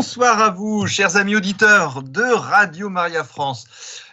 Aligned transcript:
Bonsoir 0.00 0.40
à 0.40 0.48
vous, 0.48 0.86
chers 0.86 1.16
amis 1.16 1.36
auditeurs 1.36 2.02
de 2.02 2.22
Radio 2.22 2.88
Maria 2.88 3.22
France. 3.22 3.66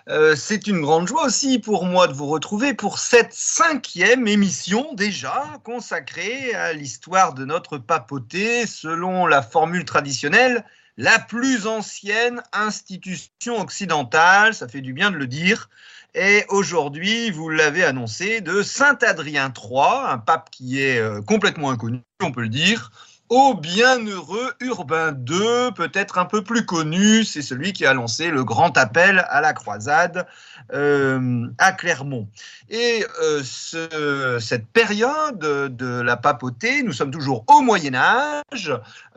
Euh, 0.10 0.36
c'est 0.36 0.68
une 0.68 0.82
grande 0.82 1.08
joie 1.08 1.24
aussi 1.24 1.60
pour 1.60 1.86
moi 1.86 2.10
de 2.10 2.14
vous 2.14 2.28
retrouver 2.28 2.74
pour 2.74 3.00
cette 3.00 3.32
cinquième 3.32 4.28
émission 4.28 4.94
déjà 4.96 5.46
consacrée 5.64 6.54
à 6.54 6.74
l'histoire 6.74 7.34
de 7.34 7.46
notre 7.46 7.78
papauté 7.78 8.68
selon 8.68 9.28
la 9.28 9.42
formule 9.42 9.86
traditionnelle, 9.86 10.66
la 10.98 11.20
plus 11.20 11.68
ancienne 11.68 12.44
institution 12.52 13.62
occidentale, 13.62 14.54
ça 14.54 14.68
fait 14.68 14.82
du 14.82 14.92
bien 14.92 15.10
de 15.10 15.16
le 15.16 15.28
dire. 15.28 15.70
Et 16.16 16.44
aujourd'hui, 16.50 17.32
vous 17.32 17.48
l'avez 17.48 17.86
annoncé, 17.86 18.42
de 18.42 18.62
Saint 18.62 18.98
Adrien 19.04 19.54
III, 19.56 20.10
un 20.10 20.18
pape 20.18 20.50
qui 20.50 20.82
est 20.82 21.00
euh, 21.00 21.22
complètement 21.22 21.72
inconnu, 21.72 22.02
on 22.22 22.34
peut 22.34 22.42
le 22.42 22.50
dire, 22.50 22.92
au 23.30 23.54
bienheureux 23.54 24.54
Urbain 24.62 25.12
II, 25.28 25.72
peut-être 25.76 26.18
un 26.18 26.26
peu 26.26 26.44
plus 26.44 26.66
connu, 26.66 27.24
c'est 27.24 27.42
celui 27.42 27.74
qui 27.74 27.86
a 27.86 27.94
lancé 27.94 28.30
le 28.30 28.44
grand 28.44 28.78
appel 28.78 29.26
à 29.30 29.42
la 29.42 29.54
croisade 29.54 30.26
euh, 30.74 31.48
à 31.58 31.72
Clermont. 31.74 32.28
Et 32.70 33.06
euh, 33.22 33.42
ce, 33.44 34.38
cette 34.40 34.68
période 34.68 35.40
de 35.40 36.02
la 36.02 36.18
papauté, 36.18 36.84
nous 36.84 36.94
sommes 36.94 37.12
toujours 37.12 37.44
au 37.48 37.62
Moyen 37.62 37.96
Âge, 37.96 38.74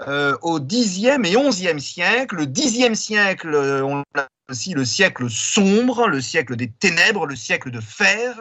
euh, 0.07 0.37
au 0.43 0.59
Xe 0.61 1.05
et 1.05 1.37
XIe 1.37 1.81
siècle. 1.81 2.37
Le 2.37 2.47
Xe 2.47 2.95
siècle, 2.95 3.55
on 3.55 4.03
l'a 4.15 4.29
aussi 4.51 4.75
le 4.75 4.85
siècle 4.85 5.31
sombre, 5.31 6.09
le 6.09 6.21
siècle 6.21 6.57
des 6.57 6.71
ténèbres, 6.71 7.27
le 7.27 7.37
siècle 7.37 7.71
de 7.71 7.81
fer, 7.81 8.37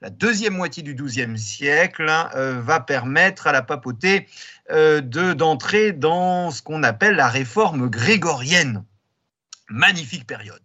la 0.00 0.10
deuxième 0.10 0.54
moitié 0.54 0.82
du 0.82 0.94
XIIe 0.94 1.38
siècle 1.38 2.10
euh, 2.34 2.60
va 2.60 2.80
permettre 2.80 3.46
à 3.46 3.52
la 3.52 3.62
papauté 3.62 4.26
euh, 4.70 5.00
d'entrer 5.00 5.92
dans 5.92 6.50
ce 6.50 6.62
qu'on 6.62 6.82
appelle 6.82 7.16
la 7.16 7.28
réforme 7.28 7.88
grégorienne. 7.88 8.84
Magnifique 9.68 10.26
période. 10.26 10.62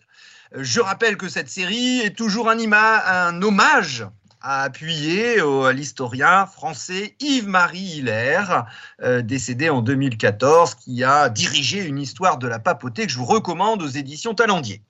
Euh, 0.56 0.60
je 0.64 0.80
rappelle 0.80 1.18
que 1.18 1.28
cette 1.28 1.50
série 1.50 2.00
est 2.00 2.16
toujours 2.16 2.50
un, 2.50 2.58
un 2.72 3.42
hommage 3.42 4.08
à 4.42 4.64
appuyer 4.64 5.42
à 5.42 5.74
l'historien 5.74 6.46
français 6.46 7.18
Yves-Marie 7.20 7.98
Hilaire, 7.98 8.68
décédé 9.22 9.70
en 9.70 9.82
2014, 9.82 10.76
qui 10.76 11.04
a 11.04 11.28
dirigé 11.28 11.84
une 11.84 11.98
histoire 11.98 12.38
de 12.38 12.48
la 12.48 12.58
papauté 12.58 13.06
que 13.06 13.12
je 13.12 13.18
vous 13.18 13.26
recommande 13.26 13.82
aux 13.82 13.88
éditions 13.90 14.34
Talendier 14.34 14.82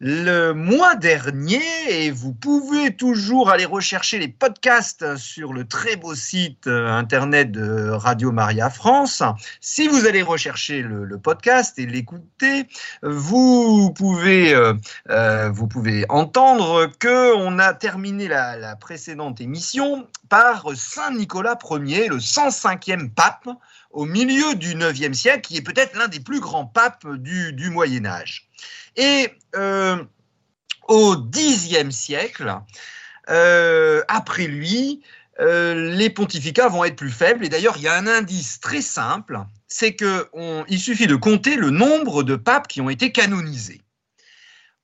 le 0.00 0.52
mois 0.52 0.94
dernier 0.94 1.60
et 1.88 2.12
vous 2.12 2.32
pouvez 2.32 2.94
toujours 2.94 3.50
aller 3.50 3.64
rechercher 3.64 4.20
les 4.20 4.28
podcasts 4.28 5.16
sur 5.16 5.52
le 5.52 5.66
très 5.66 5.96
beau 5.96 6.14
site 6.14 6.68
euh, 6.68 6.88
internet 6.88 7.50
de 7.50 7.88
Radio 7.90 8.30
Maria 8.30 8.70
France. 8.70 9.24
Si 9.60 9.88
vous 9.88 10.06
allez 10.06 10.22
rechercher 10.22 10.82
le, 10.82 11.18
podcast 11.18 11.80
et 11.80 11.86
l'écouter, 11.86 12.68
vous 13.02 13.92
pouvez 13.92 14.54
euh, 14.54 14.74
euh, 15.10 15.50
vous 15.50 15.66
pouvez 15.66 16.04
entendre 16.10 16.88
que 17.00 17.34
on 17.34 17.58
a 17.58 17.74
terminé 17.74 18.28
la, 18.28 18.76
précédente 18.76 19.40
émission 19.40 20.06
par 20.28 20.68
Saint 20.76 21.10
Nicolas 21.10 21.58
Ier, 21.72 22.06
le 22.06 22.18
105e 22.18 23.10
pape 23.10 23.48
au 23.90 24.04
milieu 24.04 24.54
du 24.54 24.76
9e 24.76 25.14
siècle, 25.14 25.40
qui 25.40 25.56
est 25.56 25.62
peut-être 25.62 25.96
l'un 25.96 26.06
des 26.06 26.20
plus 26.20 26.38
grands 26.38 26.66
papes 26.66 27.06
du 27.16 27.70
Moyen 27.70 28.06
Âge. 28.06 28.48
Et 28.98 29.30
euh, 29.54 30.04
au 30.88 31.16
Xe 31.16 31.90
siècle, 31.90 32.52
euh, 33.30 34.02
après 34.08 34.48
lui, 34.48 35.02
euh, 35.38 35.92
les 35.94 36.10
pontificats 36.10 36.68
vont 36.68 36.84
être 36.84 36.96
plus 36.96 37.12
faibles. 37.12 37.44
Et 37.44 37.48
d'ailleurs, 37.48 37.76
il 37.76 37.84
y 37.84 37.88
a 37.88 37.94
un 37.94 38.08
indice 38.08 38.58
très 38.58 38.82
simple, 38.82 39.38
c'est 39.68 39.94
qu'il 39.94 40.80
suffit 40.80 41.06
de 41.06 41.14
compter 41.14 41.54
le 41.54 41.70
nombre 41.70 42.24
de 42.24 42.34
papes 42.34 42.66
qui 42.66 42.80
ont 42.80 42.90
été 42.90 43.12
canonisés. 43.12 43.82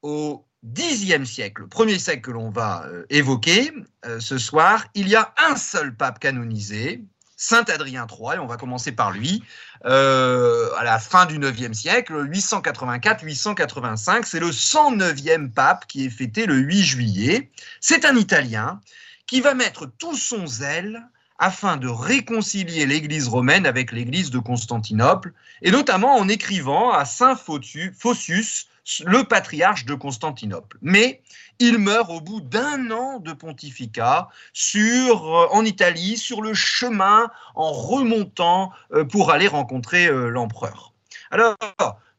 Au 0.02 0.46
Xe 0.62 1.24
siècle, 1.24 1.62
le 1.62 1.68
premier 1.68 1.98
siècle 1.98 2.22
que 2.22 2.30
l'on 2.30 2.50
va 2.50 2.86
évoquer 3.10 3.70
ce 4.19 4.38
soir, 4.38 4.86
il 4.94 5.08
y 5.08 5.16
a 5.16 5.34
un 5.36 5.56
seul 5.56 5.94
pape 5.94 6.20
canonisé, 6.20 7.04
Saint 7.37 7.65
Adrien 7.65 8.06
III, 8.09 8.37
et 8.37 8.39
on 8.39 8.47
va 8.47 8.56
commencer 8.56 8.93
par 8.93 9.11
lui, 9.11 9.43
euh, 9.84 10.71
à 10.77 10.84
la 10.84 10.99
fin 10.99 11.27
du 11.27 11.39
9e 11.39 11.75
siècle, 11.75 12.15
884-885, 12.28 14.25
c'est 14.25 14.41
le 14.41 14.50
109e 14.50 15.50
pape 15.50 15.87
qui 15.87 16.06
est 16.06 16.11
fêté 16.11 16.47
le 16.47 16.56
8 16.56 16.83
juillet. 16.83 17.50
C'est 17.81 18.05
un 18.05 18.17
Italien 18.17 18.81
qui 19.27 19.41
va 19.41 19.55
mettre 19.55 19.87
tout 19.87 20.17
son 20.17 20.47
zèle 20.47 21.03
afin 21.39 21.77
de 21.77 21.89
réconcilier 21.89 22.87
l'Église 22.87 23.28
romaine 23.28 23.66
avec 23.66 23.91
l'Église 23.93 24.31
de 24.31 24.39
Constantinople, 24.39 25.33
et 25.62 25.71
notamment 25.71 26.16
en 26.16 26.28
écrivant 26.28 26.93
à 26.93 27.05
Saint 27.05 27.37
Phocius, 27.37 28.69
le 29.05 29.25
patriarche 29.25 29.84
de 29.84 29.95
Constantinople. 29.95 30.78
Mais 30.83 31.22
il 31.59 31.78
meurt 31.78 32.11
au 32.11 32.21
bout 32.21 32.41
d'un 32.41 32.91
an 32.91 33.19
de 33.19 33.33
pontificat 33.33 34.28
sur, 34.53 35.34
euh, 35.34 35.47
en 35.50 35.65
Italie, 35.65 36.17
sur 36.17 36.43
le 36.43 36.55
chemin, 36.55 37.31
en 37.55 37.72
remontant 37.72 38.72
euh, 38.93 39.05
pour 39.05 39.31
aller 39.31 39.49
rencontrer 39.49 40.06
euh, 40.06 40.28
l'empereur. 40.28 40.93
Alors, 41.31 41.56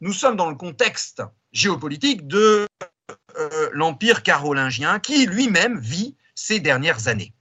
nous 0.01 0.13
sommes 0.13 0.35
dans 0.35 0.49
le 0.49 0.55
contexte 0.55 1.21
géopolitique 1.53 2.27
de 2.27 2.67
l'Empire 3.73 4.23
carolingien 4.23 4.99
qui 4.99 5.25
lui-même 5.25 5.79
vit 5.79 6.15
ces 6.35 6.59
dernières 6.59 7.07
années. 7.07 7.33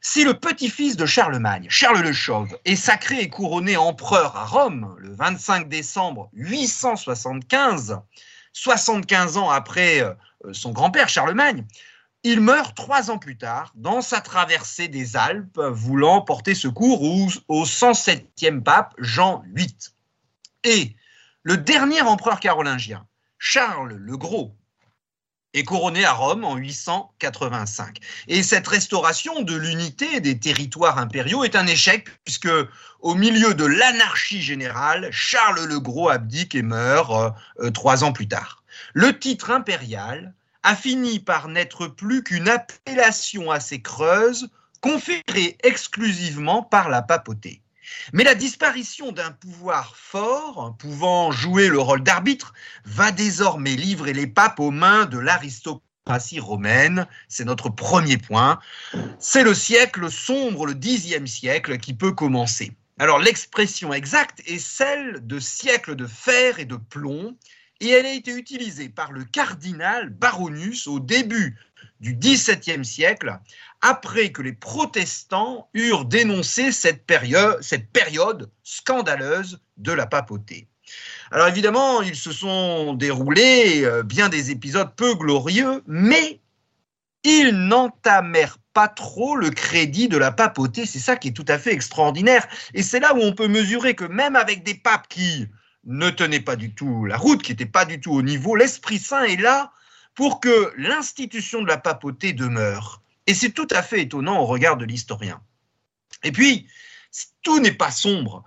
Si 0.00 0.24
le 0.24 0.34
petit-fils 0.34 0.96
de 0.96 1.06
Charlemagne, 1.06 1.66
Charles 1.68 2.00
le 2.00 2.12
Chauve, 2.12 2.58
est 2.64 2.74
sacré 2.74 3.20
et 3.20 3.28
couronné 3.28 3.76
empereur 3.76 4.36
à 4.36 4.46
Rome 4.46 4.96
le 4.98 5.14
25 5.14 5.68
décembre 5.68 6.28
875, 6.32 8.00
75 8.52 9.36
ans 9.36 9.50
après 9.50 10.02
euh, 10.02 10.14
son 10.52 10.72
grand-père 10.72 11.08
Charlemagne, 11.08 11.64
il 12.24 12.40
meurt 12.40 12.76
trois 12.76 13.10
ans 13.10 13.18
plus 13.18 13.36
tard 13.36 13.72
dans 13.74 14.00
sa 14.00 14.20
traversée 14.20 14.88
des 14.88 15.16
Alpes, 15.16 15.58
voulant 15.58 16.20
porter 16.20 16.54
secours 16.54 17.02
au, 17.48 17.64
107e 17.64 18.62
pape 18.62 18.94
Jean 18.98 19.42
VIII. 19.54 19.74
Et 20.64 20.94
le 21.42 21.56
dernier 21.56 22.00
empereur 22.02 22.38
carolingien, 22.38 23.04
Charles 23.38 23.94
le 23.94 24.16
Gros, 24.16 24.54
est 25.54 25.64
couronné 25.64 26.04
à 26.04 26.12
Rome 26.12 26.44
en 26.44 26.56
885. 26.56 27.98
Et 28.28 28.42
cette 28.42 28.66
restauration 28.66 29.42
de 29.42 29.54
l'unité 29.54 30.20
des 30.20 30.38
territoires 30.38 30.98
impériaux 30.98 31.44
est 31.44 31.56
un 31.56 31.66
échec 31.66 32.08
puisque 32.24 32.50
au 33.00 33.14
milieu 33.14 33.54
de 33.54 33.64
l'anarchie 33.64 34.42
générale, 34.42 35.08
Charles 35.10 35.64
le 35.64 35.80
Gros 35.80 36.08
abdique 36.08 36.54
et 36.54 36.62
meurt 36.62 37.10
euh, 37.10 37.30
euh, 37.66 37.70
trois 37.70 38.04
ans 38.04 38.12
plus 38.12 38.28
tard. 38.28 38.62
Le 38.94 39.18
titre 39.18 39.50
impérial 39.50 40.34
a 40.62 40.76
fini 40.76 41.18
par 41.18 41.48
n'être 41.48 41.86
plus 41.88 42.22
qu'une 42.22 42.48
appellation 42.48 43.50
assez 43.50 43.82
creuse 43.82 44.48
conférée 44.80 45.56
exclusivement 45.62 46.62
par 46.62 46.88
la 46.88 47.02
papauté. 47.02 47.61
Mais 48.12 48.24
la 48.24 48.34
disparition 48.34 49.12
d'un 49.12 49.32
pouvoir 49.32 49.96
fort, 49.96 50.76
pouvant 50.78 51.30
jouer 51.30 51.68
le 51.68 51.78
rôle 51.78 52.02
d'arbitre, 52.02 52.52
va 52.84 53.12
désormais 53.12 53.76
livrer 53.76 54.12
les 54.12 54.26
papes 54.26 54.60
aux 54.60 54.70
mains 54.70 55.06
de 55.06 55.18
l'aristocratie 55.18 56.40
romaine. 56.40 57.06
C'est 57.28 57.44
notre 57.44 57.68
premier 57.68 58.18
point. 58.18 58.58
C'est 59.18 59.44
le 59.44 59.54
siècle 59.54 60.10
sombre, 60.10 60.66
le 60.66 60.74
dixième 60.74 61.26
siècle, 61.26 61.78
qui 61.78 61.94
peut 61.94 62.12
commencer. 62.12 62.72
Alors 62.98 63.18
l'expression 63.18 63.92
exacte 63.92 64.42
est 64.46 64.58
celle 64.58 65.26
de 65.26 65.38
siècle 65.38 65.96
de 65.96 66.06
fer 66.06 66.58
et 66.58 66.64
de 66.64 66.76
plomb, 66.76 67.36
et 67.80 67.88
elle 67.88 68.06
a 68.06 68.12
été 68.12 68.32
utilisée 68.32 68.88
par 68.88 69.10
le 69.10 69.24
cardinal 69.24 70.08
Baronius 70.10 70.86
au 70.86 71.00
début 71.00 71.58
du 72.02 72.16
XVIIe 72.16 72.84
siècle, 72.84 73.38
après 73.80 74.32
que 74.32 74.42
les 74.42 74.52
protestants 74.52 75.68
eurent 75.72 76.04
dénoncé 76.04 76.72
cette 76.72 77.06
période, 77.06 78.50
scandaleuse 78.64 79.60
de 79.76 79.92
la 79.92 80.06
papauté. 80.06 80.68
Alors 81.30 81.46
évidemment, 81.46 82.02
ils 82.02 82.16
se 82.16 82.32
sont 82.32 82.92
déroulés 82.94 83.84
euh, 83.84 84.02
bien 84.02 84.28
des 84.28 84.50
épisodes 84.50 84.94
peu 84.96 85.14
glorieux, 85.14 85.82
mais 85.86 86.40
ils 87.22 87.52
n'entamèrent 87.52 88.58
pas 88.74 88.88
trop 88.88 89.36
le 89.36 89.50
crédit 89.50 90.08
de 90.08 90.18
la 90.18 90.32
papauté. 90.32 90.86
C'est 90.86 90.98
ça 90.98 91.14
qui 91.16 91.28
est 91.28 91.32
tout 91.32 91.44
à 91.46 91.58
fait 91.58 91.72
extraordinaire. 91.72 92.46
Et 92.74 92.82
c'est 92.82 93.00
là 93.00 93.14
où 93.14 93.20
on 93.20 93.32
peut 93.32 93.48
mesurer 93.48 93.94
que 93.94 94.04
même 94.04 94.34
avec 94.34 94.64
des 94.64 94.74
papes 94.74 95.06
qui 95.08 95.46
ne 95.84 96.10
tenaient 96.10 96.40
pas 96.40 96.56
du 96.56 96.74
tout 96.74 97.04
la 97.04 97.16
route, 97.16 97.42
qui 97.42 97.52
n'étaient 97.52 97.64
pas 97.64 97.84
du 97.84 98.00
tout 98.00 98.12
au 98.12 98.22
niveau, 98.22 98.56
l'Esprit 98.56 98.98
Saint 98.98 99.22
est 99.22 99.40
là 99.40 99.72
pour 100.14 100.40
que 100.40 100.72
l'institution 100.76 101.62
de 101.62 101.68
la 101.68 101.78
papauté 101.78 102.32
demeure. 102.32 103.02
Et 103.26 103.34
c'est 103.34 103.50
tout 103.50 103.68
à 103.70 103.82
fait 103.82 104.02
étonnant 104.02 104.40
au 104.40 104.46
regard 104.46 104.76
de 104.76 104.84
l'historien. 104.84 105.40
Et 106.22 106.32
puis, 106.32 106.66
tout 107.42 107.60
n'est 107.60 107.72
pas 107.72 107.90
sombre. 107.90 108.44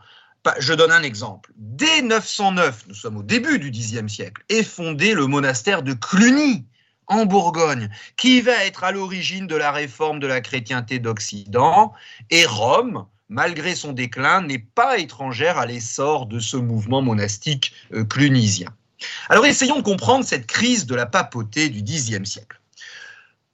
Je 0.60 0.74
donne 0.74 0.92
un 0.92 1.04
exemple. 1.04 1.52
Dès 1.56 2.02
909, 2.02 2.86
nous 2.88 2.94
sommes 2.94 3.18
au 3.18 3.24
début 3.24 3.58
du 3.58 3.72
Xe 3.72 4.06
siècle, 4.08 4.44
est 4.50 4.64
fondé 4.64 5.14
le 5.14 5.28
monastère 5.28 5.82
de 5.82 5.94
Cluny, 5.94 6.66
en 7.08 7.26
Bourgogne, 7.26 7.90
qui 8.18 8.42
va 8.42 8.66
être 8.66 8.84
à 8.84 8.92
l'origine 8.92 9.48
de 9.48 9.56
la 9.56 9.72
réforme 9.72 10.20
de 10.20 10.28
la 10.28 10.42
chrétienté 10.42 11.00
d'Occident, 11.00 11.94
et 12.30 12.46
Rome 12.46 13.06
malgré 13.30 13.76
son 13.76 13.94
déclin, 13.94 14.42
n'est 14.42 14.60
pas 14.60 14.98
étrangère 14.98 15.58
à 15.58 15.66
l'essor 15.66 16.26
de 16.26 16.40
ce 16.40 16.58
mouvement 16.58 17.02
monastique 17.02 17.74
euh, 17.94 18.04
clunisien. 18.04 18.70
Alors 19.30 19.46
essayons 19.46 19.78
de 19.78 19.84
comprendre 19.84 20.26
cette 20.26 20.48
crise 20.48 20.86
de 20.86 20.96
la 20.96 21.06
papauté 21.06 21.70
du 21.70 21.84
Xe 21.84 22.24
siècle. 22.24 22.60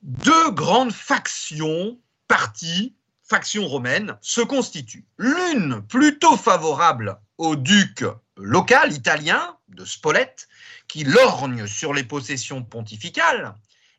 Deux 0.01 0.51
grandes 0.51 0.91
factions, 0.91 1.99
parties, 2.27 2.95
factions 3.23 3.67
romaines, 3.67 4.17
se 4.21 4.41
constituent. 4.41 5.05
L'une 5.17 5.81
plutôt 5.81 6.37
favorable 6.37 7.17
au 7.37 7.55
duc 7.55 8.03
local 8.35 8.91
italien 8.93 9.57
de 9.69 9.85
Spolète, 9.85 10.47
qui 10.87 11.03
lorgne 11.03 11.67
sur 11.67 11.93
les 11.93 12.03
possessions 12.03 12.63
pontificales, 12.63 13.55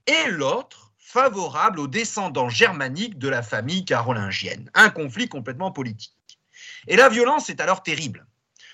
et 0.06 0.30
l'autre 0.30 0.92
favorable 0.98 1.80
aux 1.80 1.86
descendants 1.86 2.48
germaniques 2.48 3.18
de 3.18 3.28
la 3.28 3.42
famille 3.42 3.84
carolingienne. 3.84 4.70
Un 4.74 4.90
conflit 4.90 5.28
complètement 5.28 5.70
politique. 5.70 6.12
Et 6.88 6.96
la 6.96 7.08
violence 7.08 7.50
est 7.50 7.60
alors 7.60 7.82
terrible. 7.82 8.26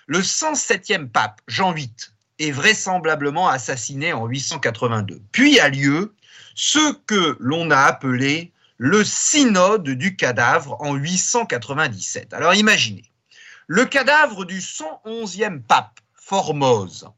Le 0.06 0.20
107e 0.20 1.08
pape, 1.08 1.40
Jean 1.46 1.72
VIII, 1.72 1.94
est 2.38 2.50
vraisemblablement 2.50 3.48
assassiné 3.48 4.12
en 4.12 4.26
882. 4.26 5.20
Puis 5.32 5.58
a 5.60 5.68
lieu 5.68 6.14
ce 6.54 6.92
que 7.06 7.36
l'on 7.40 7.70
a 7.70 7.78
appelé 7.78 8.52
le 8.76 9.04
synode 9.04 9.88
du 9.88 10.16
cadavre 10.16 10.76
en 10.80 10.94
897. 10.94 12.32
Alors 12.32 12.54
imaginez, 12.54 13.10
le 13.66 13.84
cadavre 13.84 14.44
du 14.44 14.60
111e 14.60 15.62
pape, 15.62 15.98
Formose, 16.14 17.08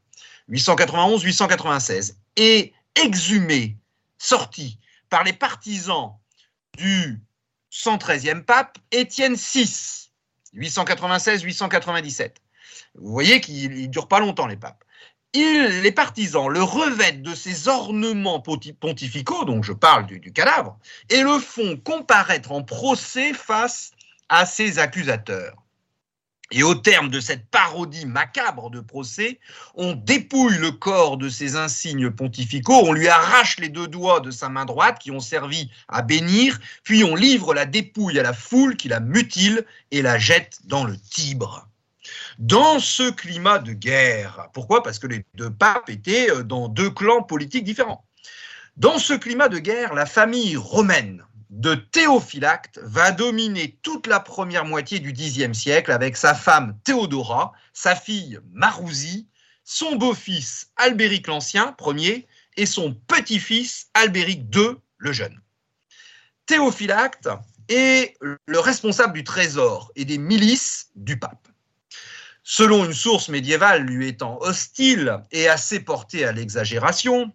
891-896, 0.49 2.15
est 2.35 2.73
exhumé, 2.95 3.77
sorti 4.17 4.79
par 5.09 5.23
les 5.23 5.33
partisans 5.33 6.13
du 6.77 7.21
113e 7.71 8.43
pape, 8.43 8.77
Étienne 8.91 9.35
VI, 9.35 10.09
896-897. 10.55 12.31
Vous 12.95 13.11
voyez 13.11 13.39
qu'ils 13.39 13.83
ne 13.83 13.87
durent 13.87 14.07
pas 14.07 14.19
longtemps, 14.19 14.47
les 14.47 14.57
papes 14.57 14.83
les 15.33 15.91
partisans 15.91 16.49
le 16.49 16.61
revêtent 16.61 17.21
de 17.21 17.33
ces 17.33 17.67
ornements 17.67 18.41
pontificaux, 18.41 19.45
donc 19.45 19.63
je 19.63 19.73
parle 19.73 20.05
du, 20.05 20.19
du, 20.19 20.33
cadavre, 20.33 20.77
et 21.09 21.21
le 21.21 21.39
font 21.39 21.77
comparaître 21.77 22.51
en 22.51 22.63
procès 22.63 23.33
face 23.33 23.91
à 24.29 24.45
ses 24.45 24.79
accusateurs. 24.79 25.55
Et 26.53 26.63
au 26.63 26.75
terme 26.75 27.09
de 27.09 27.21
cette 27.21 27.47
parodie 27.49 28.05
macabre 28.05 28.69
de 28.69 28.81
procès, 28.81 29.39
on 29.73 29.93
dépouille 29.93 30.57
le 30.57 30.71
corps 30.71 31.15
de 31.15 31.29
ces 31.29 31.55
insignes 31.55 32.11
pontificaux, 32.11 32.81
on 32.83 32.91
lui 32.91 33.07
arrache 33.07 33.57
les 33.57 33.69
deux 33.69 33.87
doigts 33.87 34.19
de 34.19 34.31
sa 34.31 34.49
main 34.49 34.65
droite 34.65 34.99
qui 34.99 35.11
ont 35.11 35.21
servi 35.21 35.71
à 35.87 36.01
bénir, 36.01 36.59
puis 36.83 37.05
on 37.05 37.15
livre 37.15 37.53
la 37.53 37.65
dépouille 37.65 38.19
à 38.19 38.23
la 38.23 38.33
foule 38.33 38.75
qui 38.75 38.89
la 38.89 38.99
mutile 38.99 39.65
et 39.91 40.01
la 40.01 40.19
jette 40.19 40.59
dans 40.65 40.83
le 40.83 40.97
Tibre 40.97 41.70
dans 42.39 42.79
ce 42.79 43.11
climat 43.11 43.59
de 43.59 43.73
guerre. 43.73 44.49
Pourquoi? 44.53 44.83
Parce 44.83 44.99
que 44.99 45.07
les 45.07 45.25
deux 45.35 45.51
papes 45.51 45.89
étaient 45.89 46.29
euh, 46.29 46.43
dans 46.43 46.67
deux 46.67 46.89
clans 46.89 47.23
politiques 47.23 47.63
différents. 47.63 48.05
Dans 48.77 48.97
ce 48.97 49.13
climat 49.13 49.49
de 49.49 49.59
guerre, 49.59 49.93
la 49.93 50.05
famille 50.05 50.55
romaine 50.55 51.23
de 51.49 51.75
Théophylacte 51.75 52.79
va 52.83 53.11
dominer 53.11 53.77
toute 53.81 54.07
la 54.07 54.21
première 54.21 54.65
moitié 54.65 54.99
du 54.99 55.11
Xe 55.11 55.51
siècle 55.51 55.91
avec 55.91 56.15
sa 56.15 56.33
femme 56.33 56.77
Théodora, 56.85 57.51
sa 57.73 57.95
fille 57.95 58.39
Marousie, 58.53 59.27
son 59.65 59.97
beau-fils 59.97 60.71
Albéric 60.77 61.27
l'Ancien, 61.27 61.73
premier, 61.73 62.27
et 62.55 62.65
son 62.65 62.93
petit-fils 62.93 63.89
Albéric 63.93 64.43
II 64.55 64.77
le 64.97 65.11
Jeune. 65.11 65.39
Théophylacte 66.45 67.29
est 67.67 68.15
le 68.21 68.59
responsable 68.59 69.13
du 69.13 69.23
trésor 69.23 69.91
et 69.95 70.05
des 70.05 70.17
milices 70.17 70.89
du 70.95 71.19
pape 71.19 71.50
selon 72.43 72.85
une 72.85 72.93
source 72.93 73.29
médiévale 73.29 73.83
lui 73.83 74.07
étant 74.07 74.37
hostile 74.41 75.21
et 75.31 75.47
assez 75.47 75.79
portée 75.79 76.25
à 76.25 76.31
l'exagération, 76.31 77.31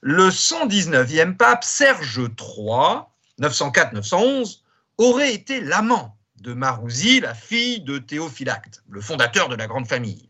le 0.00 0.28
119e 0.28 1.36
pape 1.36 1.64
Serge 1.64 2.20
III, 2.20 3.02
904-911, 3.40 4.60
aurait 4.98 5.32
été 5.32 5.60
l'amant 5.60 6.16
de 6.40 6.54
Marousie, 6.54 7.20
la 7.20 7.34
fille 7.34 7.80
de 7.80 7.98
Théophylacte, 7.98 8.82
le 8.88 9.00
fondateur 9.00 9.48
de 9.48 9.56
la 9.56 9.66
grande 9.66 9.88
famille. 9.88 10.28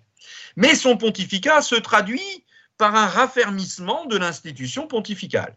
Mais 0.56 0.75
son 0.75 0.96
pontificat 0.96 1.62
se 1.62 1.75
traduit 1.75 2.44
par 2.78 2.94
un 2.94 3.06
raffermissement 3.06 4.06
de 4.06 4.16
l'institution 4.16 4.86
pontificale. 4.86 5.56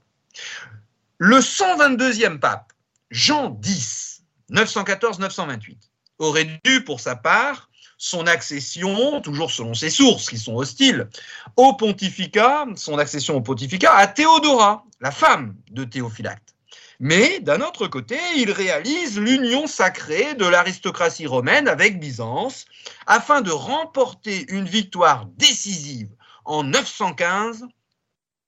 Le 1.18 1.38
122e 1.38 2.40
pape, 2.40 2.74
Jean 3.12 3.60
X, 3.64 4.24
914-928, 4.52 5.78
aurait 6.20 6.60
dû, 6.64 6.84
pour 6.84 7.00
sa 7.00 7.16
part, 7.16 7.71
son 8.02 8.26
accession, 8.26 9.22
toujours 9.22 9.52
selon 9.52 9.76
ses 9.76 9.92
sources 9.92 10.28
qui 10.28 10.40
sont 10.40 10.56
hostiles, 10.56 11.08
au 11.56 11.74
pontificat, 11.74 12.66
son 12.76 12.98
accession 12.98 13.36
au 13.36 13.42
pontificat 13.42 13.94
à 13.94 14.08
Théodora, 14.08 14.84
la 15.02 15.12
femme 15.12 15.56
de 15.70 15.84
Théophylacte. 15.84 16.56
Mais 17.00 17.40
d'un 17.42 17.62
autre 17.62 17.88
côté, 17.88 18.18
il 18.38 18.50
réalise 18.52 19.20
l'union 19.20 19.68
sacrée 19.68 20.34
de 20.34 20.48
l'aristocratie 20.48 21.28
romaine 21.28 21.68
avec 21.68 22.00
Byzance 22.00 22.66
afin 23.06 23.42
de 23.42 23.52
remporter 23.52 24.52
une 24.52 24.66
victoire 24.66 25.28
décisive 25.38 26.10
en 26.44 26.64
915 26.64 27.68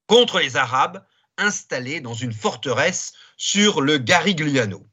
contre 0.07 0.39
les 0.39 0.57
Arabes 0.57 1.06
installés 1.38 2.01
dans 2.01 2.15
une 2.15 2.33
forteresse 2.33 3.13
sur 3.38 3.81
le 3.81 3.99
Garigliano 3.99 4.83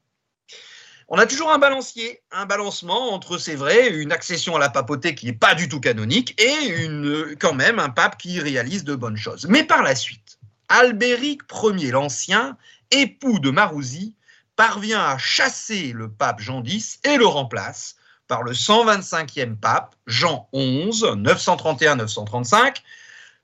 on 1.11 1.19
a 1.19 1.27
toujours 1.27 1.51
un 1.51 1.59
balancier, 1.59 2.23
un 2.31 2.47
balancement 2.47 3.13
entre, 3.13 3.37
c'est 3.37 3.57
vrai, 3.57 3.89
une 3.89 4.13
accession 4.13 4.55
à 4.55 4.61
la 4.61 4.69
papauté 4.69 5.17
qui 5.17 5.27
n'est 5.27 5.33
pas 5.33 5.57
du 5.57 5.69
tout 5.69 5.81
canonique 5.81 6.41
et 6.41 6.69
une, 6.69 7.35
quand 7.39 7.53
même 7.53 7.81
un 7.81 7.91
pape 7.91 8.17
qui 8.17 8.39
réalise 8.39 8.85
de 8.85 8.95
bonnes 8.95 9.17
choses. 9.17 9.47
Mais 9.49 9.65
par 9.65 9.83
la 9.83 9.97
suite, 9.97 10.39
Albéric 10.69 11.43
Ier 11.65 11.91
l'Ancien, 11.91 12.57
époux 12.93 13.41
de 13.41 13.51
Marousie, 13.51 14.15
parvient 14.55 15.03
à 15.03 15.19
chasser 15.19 15.93
le 15.93 16.09
pape 16.09 16.39
Jean 16.39 16.63
X 16.65 17.01
et 17.03 17.17
le 17.17 17.27
remplace 17.27 17.97
par 18.29 18.45
le 18.45 18.53
125e 18.53 19.57
pape 19.57 19.97
Jean 20.07 20.49
XI, 20.55 21.03
931-935, 21.17 22.77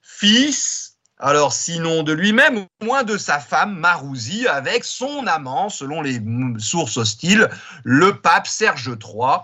fils 0.01 0.86
alors 1.19 1.51
sinon 1.53 2.03
de 2.03 2.13
lui-même, 2.13 2.59
au 2.81 2.85
moins 2.85 3.03
de 3.03 3.17
sa 3.17 3.39
femme 3.39 3.75
Marousie, 3.77 4.47
avec 4.47 4.83
son 4.83 5.25
amant, 5.25 5.69
selon 5.69 6.01
les 6.01 6.21
sources 6.59 6.97
hostiles, 6.97 7.49
le 7.83 8.21
pape 8.21 8.47
Serge 8.47 8.89
III. 8.89 9.39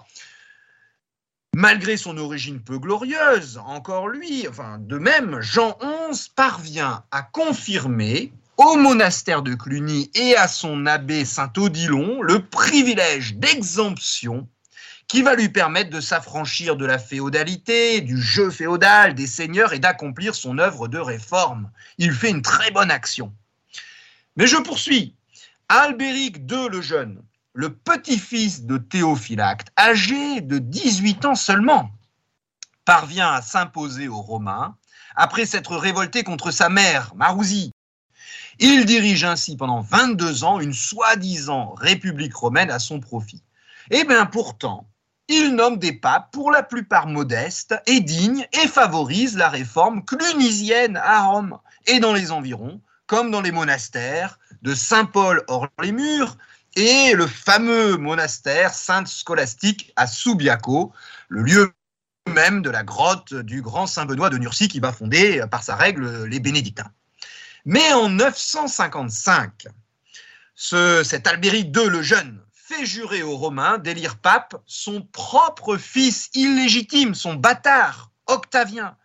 Malgré 1.55 1.97
son 1.97 2.17
origine 2.17 2.59
peu 2.59 2.79
glorieuse, 2.79 3.59
encore 3.65 4.07
lui, 4.07 4.47
enfin 4.47 4.77
de 4.79 4.97
même, 4.97 5.39
Jean 5.39 5.77
XI 6.11 6.29
parvient 6.35 7.03
à 7.11 7.21
confirmer 7.21 8.31
au 8.57 8.75
monastère 8.75 9.41
de 9.41 9.55
Cluny 9.55 10.11
et 10.15 10.35
à 10.35 10.47
son 10.47 10.85
abbé 10.85 11.25
Saint-Odilon 11.25 12.21
le 12.21 12.45
privilège 12.45 13.35
d'exemption 13.35 14.47
qui 15.07 15.21
va 15.21 15.35
lui 15.35 15.49
permettre 15.49 15.89
de 15.89 16.01
s'affranchir 16.01 16.75
de 16.75 16.85
la 16.85 16.97
féodalité, 16.97 18.01
du 18.01 18.21
jeu 18.21 18.49
féodal, 18.49 19.13
des 19.13 19.27
seigneurs 19.27 19.73
et 19.73 19.79
d'accomplir 19.79 20.35
son 20.35 20.57
œuvre 20.57 20.87
de 20.87 20.97
réforme. 20.97 21.71
Il 21.97 22.13
fait 22.13 22.31
une 22.31 22.41
très 22.41 22.71
bonne 22.71 22.91
action. 22.91 23.33
Mais 24.35 24.47
je 24.47 24.57
poursuis. 24.57 25.15
Albéric 25.69 26.37
II 26.37 26.67
le 26.69 26.81
Jeune, 26.81 27.23
le 27.53 27.73
petit-fils 27.73 28.63
de 28.63 28.77
Théophylacte, 28.77 29.69
âgé 29.77 30.41
de 30.41 30.57
18 30.57 31.25
ans 31.25 31.35
seulement, 31.35 31.91
parvient 32.85 33.31
à 33.31 33.41
s'imposer 33.41 34.07
aux 34.07 34.21
Romains 34.21 34.75
après 35.15 35.45
s'être 35.45 35.77
révolté 35.77 36.23
contre 36.23 36.51
sa 36.51 36.69
mère, 36.69 37.13
Marousie. 37.15 37.71
Il 38.59 38.85
dirige 38.85 39.23
ainsi 39.23 39.55
pendant 39.55 39.81
22 39.81 40.43
ans 40.43 40.59
une 40.59 40.73
soi-disant 40.73 41.73
république 41.73 42.35
romaine 42.35 42.71
à 42.71 42.79
son 42.79 42.99
profit. 42.99 43.43
Eh 43.89 44.03
bien 44.05 44.25
pourtant, 44.25 44.87
il 45.29 45.55
nomme 45.55 45.77
des 45.77 45.93
papes 45.93 46.31
pour 46.31 46.51
la 46.51 46.63
plupart 46.63 47.07
modestes 47.07 47.75
et 47.85 48.01
dignes 48.01 48.45
et 48.51 48.67
favorise 48.67 49.37
la 49.37 49.49
réforme 49.49 50.03
clunisienne 50.03 50.97
à 50.97 51.25
Rome 51.25 51.57
et 51.87 51.99
dans 51.99 52.13
les 52.13 52.31
environs, 52.31 52.81
comme 53.05 53.31
dans 53.31 53.41
les 53.41 53.51
monastères 53.51 54.39
de 54.61 54.75
Saint-Paul 54.75 55.43
hors 55.47 55.67
les 55.81 55.91
murs 55.91 56.37
et 56.75 57.13
le 57.13 57.27
fameux 57.27 57.97
monastère 57.97 58.73
Sainte 58.73 59.07
Scolastique 59.07 59.93
à 59.95 60.07
Subiaco, 60.07 60.91
le 61.29 61.43
lieu 61.43 61.73
même 62.27 62.61
de 62.61 62.69
la 62.69 62.83
grotte 62.83 63.33
du 63.33 63.61
grand 63.61 63.87
Saint 63.87 64.05
Benoît 64.05 64.29
de 64.29 64.37
Nursie 64.37 64.67
qui 64.67 64.79
va 64.79 64.91
fonder 64.91 65.43
par 65.49 65.63
sa 65.63 65.75
règle 65.75 66.25
les 66.25 66.39
bénédictins. 66.39 66.91
Mais 67.65 67.93
en 67.93 68.09
955, 68.09 69.67
ce, 70.55 71.03
cet 71.03 71.27
Albéric 71.27 71.75
II 71.75 71.87
le 71.87 72.01
Jeune 72.01 72.42
fait 72.73 72.85
jurer 72.85 73.23
aux 73.23 73.37
Romains 73.37 73.77
d'élire 73.77 74.17
pape 74.17 74.55
son 74.65 75.01
propre 75.01 75.77
fils 75.77 76.29
illégitime, 76.33 77.13
son 77.13 77.35
bâtard, 77.35 78.11
Octavien, 78.27 78.95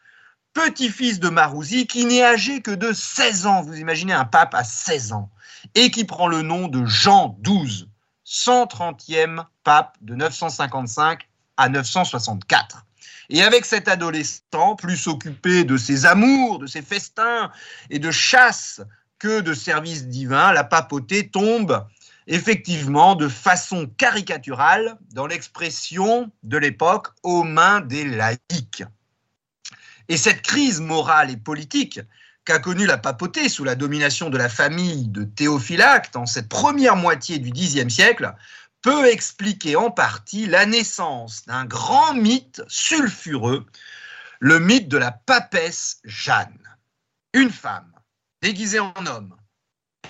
petit-fils 0.53 1.21
de 1.21 1.29
Marousie, 1.29 1.87
qui 1.87 2.05
n'est 2.05 2.23
âgé 2.23 2.63
que 2.63 2.71
de 2.71 2.93
16 2.93 3.47
ans. 3.47 3.63
Vous 3.63 3.77
imaginez 3.77 4.13
un 4.13 4.25
pape 4.25 4.55
à 4.55 4.65
16 4.65 5.13
ans, 5.13 5.31
et 5.75 5.91
qui 5.91 6.05
prend 6.05 6.29
le 6.29 6.43
nom 6.43 6.69
de 6.69 6.85
Jean 6.87 7.37
XII, 7.43 7.89
130e 8.27 9.45
pape 9.65 9.97
de 10.01 10.15
955 10.15 11.29
à 11.57 11.69
964. 11.69 12.85
Et 13.31 13.43
avec 13.43 13.67
cet 13.67 13.89
adolescent, 13.89 14.77
plus 14.77 15.07
occupé 15.07 15.65
de 15.65 15.77
ses 15.77 16.07
amours, 16.07 16.59
de 16.59 16.67
ses 16.67 16.83
festins 16.83 17.51
et 17.91 17.99
de 17.99 18.11
chasse 18.11 18.81
que 19.19 19.41
de 19.41 19.53
services 19.53 20.07
divins, 20.07 20.53
la 20.53 20.65
papauté 20.65 21.29
tombe 21.29 21.85
effectivement 22.29 23.15
de 23.15 23.27
façon 23.27 23.87
caricaturale 23.97 24.99
dans 25.13 25.27
l'expression 25.27 26.31
de 26.43 26.59
l'époque 26.59 27.09
aux 27.23 27.43
mains 27.43 27.81
des 27.81 28.05
laïcs. 28.05 28.85
Et 30.09 30.17
cette 30.17 30.43
crise 30.43 30.81
morale 30.81 31.31
et 31.31 31.37
politique 31.37 32.01
qu'a 32.45 32.59
connue 32.59 32.87
la 32.87 32.99
papauté 32.99 33.49
sous 33.49 33.65
la 33.65 33.75
domination 33.75 34.31
de 34.31 34.39
la 34.39 34.49
famille 34.49 35.09
de 35.09 35.25
Théophylacte 35.25 36.17
en 36.17 36.27
cette 36.27 36.49
première 36.49 36.97
moitié 36.97 37.39
du 37.39 37.51
Xe 37.51 37.89
siècle 37.89 38.35
peut 38.83 39.11
expliquer 39.11 39.77
en 39.77 39.91
partie 39.91 40.47
la 40.47 40.67
naissance 40.67 41.47
d'un 41.47 41.65
grand 41.65 42.15
mythe 42.15 42.63
sulfureux, 42.69 43.67
le 44.41 44.61
mythe 44.61 44.89
de 44.89 44.99
la 44.99 45.13
papesse 45.13 46.01
Jeanne. 46.05 46.59
Une 47.33 47.51
femme 47.51 47.93
déguisée 48.41 48.81
en 48.81 49.07
homme 49.07 49.35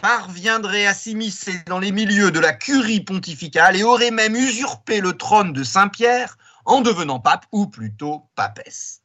parviendrait 0.00 0.87
à 0.87 0.95
s'immiscer 0.95 1.62
dans 1.67 1.78
les 1.78 1.93
milieux 1.93 2.31
de 2.31 2.40
la 2.40 2.52
curie 2.52 3.00
pontificale 3.00 3.76
et 3.76 3.83
aurait 3.83 4.11
même 4.11 4.37
usurpé 4.37 5.00
le 5.00 5.17
trône 5.17 5.52
de 5.52 5.64
Saint-Pierre 5.64 6.38
en 6.64 6.81
devenant 6.81 7.19
pape, 7.19 7.47
ou 7.50 7.67
plutôt 7.67 8.28
papesse. 8.35 9.02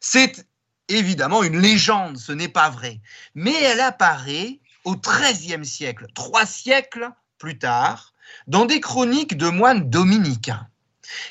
C'est 0.00 0.46
évidemment 0.88 1.42
une 1.42 1.60
légende, 1.60 2.18
ce 2.18 2.32
n'est 2.32 2.48
pas 2.48 2.68
vrai, 2.68 3.00
mais 3.34 3.54
elle 3.62 3.80
apparaît 3.80 4.58
au 4.84 4.96
XIIIe 4.96 5.64
siècle, 5.64 6.06
trois 6.14 6.46
siècles 6.46 7.10
plus 7.38 7.58
tard, 7.58 8.12
dans 8.46 8.66
des 8.66 8.80
chroniques 8.80 9.36
de 9.36 9.48
moines 9.48 9.88
dominicains. 9.88 10.66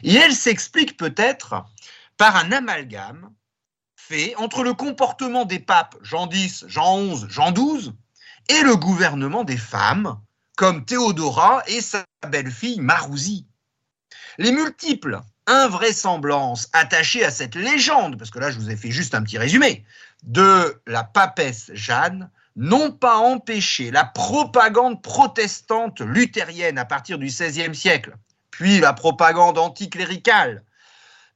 Et 0.04 0.16
elle 0.16 0.34
s'explique 0.34 0.98
peut-être 0.98 1.66
par 2.18 2.36
un 2.36 2.52
amalgame 2.52 3.32
fait 3.96 4.36
entre 4.38 4.64
le 4.64 4.74
comportement 4.74 5.46
des 5.46 5.60
papes 5.60 5.96
Jean 6.02 6.30
X, 6.30 6.66
Jean 6.68 7.06
XI, 7.14 7.26
Jean 7.30 7.52
XII 7.52 7.94
et 8.50 8.64
le 8.64 8.76
gouvernement 8.76 9.44
des 9.44 9.58
femmes, 9.58 10.20
comme 10.58 10.84
Théodora 10.84 11.64
et 11.68 11.82
sa 11.82 12.04
belle-fille 12.28 12.82
Marousie. 12.82 13.46
Les 14.38 14.52
multiples 14.52 15.22
invraisemblances 15.48 16.68
attachées 16.74 17.24
à 17.24 17.32
cette 17.32 17.56
légende, 17.56 18.18
parce 18.18 18.32
que 18.32 18.40
là 18.40 18.52
je 18.52 18.58
vous 18.58 18.70
ai 18.70 18.76
fait 18.76 18.92
juste 18.92 19.16
un 19.16 19.24
petit 19.24 19.38
résumé, 19.38 19.86
de 20.24 20.82
la 20.86 21.04
papesse 21.04 21.72
Jeanne, 21.74 22.30
n'ont 22.56 22.92
pas 22.92 23.18
empêché 23.18 23.92
la 23.92 24.04
propagande 24.04 25.02
protestante 25.02 26.02
luthérienne 26.02 26.78
à 26.78 26.86
partir 26.86 27.18
du 27.18 27.28
XVIe 27.28 27.74
siècle, 27.74 28.16
puis 28.52 28.80
la 28.80 28.94
propagande 28.94 29.58
anticléricale 29.58 30.64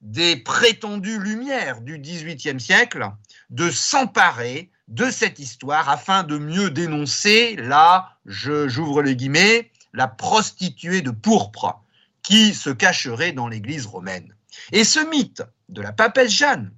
des 0.01 0.35
prétendues 0.35 1.19
lumières 1.19 1.79
du 1.79 1.97
XVIIIe 1.97 2.59
siècle, 2.59 3.07
de 3.49 3.69
s'emparer 3.71 4.69
de 4.93 5.09
cette 5.09 5.39
histoire 5.39 5.89
afin 5.89 6.21
de 6.21 6.37
mieux 6.37 6.69
dénoncer 6.69 7.55
la, 7.55 8.15
j'ouvre 8.25 9.01
les 9.01 9.15
guillemets, 9.15 9.71
la 9.91 10.07
prostituée 10.07 11.01
de 11.01 11.09
pourpre 11.09 11.81
qui 12.21 12.53
se 12.53 12.69
cacherait 12.69 13.31
dans 13.31 13.47
l'église 13.47 13.87
romaine. 13.87 14.35
Et 14.71 14.83
ce 14.83 14.99
mythe 14.99 15.41
de 15.69 15.81
la 15.81 15.93
papesse 15.93 16.31
Jeanne 16.31 16.71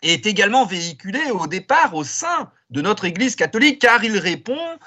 est 0.00 0.24
également 0.24 0.64
véhiculé 0.64 1.20
au 1.32 1.46
départ 1.46 1.94
au 1.94 2.02
sein 2.02 2.50
de 2.70 2.80
notre 2.80 3.04
église 3.04 3.36
catholique 3.36 3.80
car 3.80 4.02
il 4.02 4.16
répond 4.16 4.78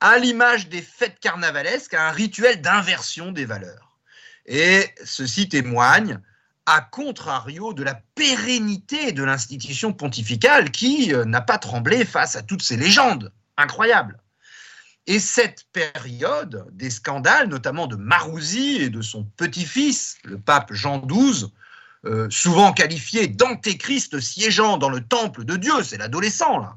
à 0.00 0.16
l'image 0.18 0.68
des 0.70 0.82
fêtes 0.82 1.20
carnavalesques, 1.20 1.94
à 1.94 2.08
un 2.08 2.12
rituel 2.12 2.62
d'inversion 2.62 3.30
des 3.30 3.44
valeurs. 3.44 3.98
Et 4.46 4.86
ceci 5.04 5.50
témoigne 5.50 6.18
à 6.66 6.80
contrario 6.80 7.72
de 7.72 7.84
la 7.84 7.94
pérennité 8.14 9.12
de 9.12 9.22
l'institution 9.22 9.92
pontificale 9.92 10.70
qui 10.70 11.14
euh, 11.14 11.24
n'a 11.24 11.40
pas 11.40 11.58
tremblé 11.58 12.04
face 12.04 12.34
à 12.34 12.42
toutes 12.42 12.62
ces 12.62 12.76
légendes 12.76 13.32
incroyables. 13.56 14.18
Et 15.06 15.20
cette 15.20 15.64
période 15.72 16.66
des 16.72 16.90
scandales, 16.90 17.48
notamment 17.48 17.86
de 17.86 17.94
Marouzi 17.94 18.78
et 18.82 18.90
de 18.90 19.00
son 19.00 19.24
petit-fils, 19.36 20.16
le 20.24 20.38
pape 20.38 20.72
Jean 20.72 20.98
XII, 20.98 21.46
euh, 22.04 22.26
souvent 22.30 22.72
qualifié 22.72 23.28
d'antéchrist 23.28 24.18
siégeant 24.18 24.76
dans 24.76 24.88
le 24.88 25.00
temple 25.00 25.44
de 25.44 25.56
Dieu, 25.56 25.84
c'est 25.84 25.96
l'adolescent 25.96 26.58
là, 26.58 26.76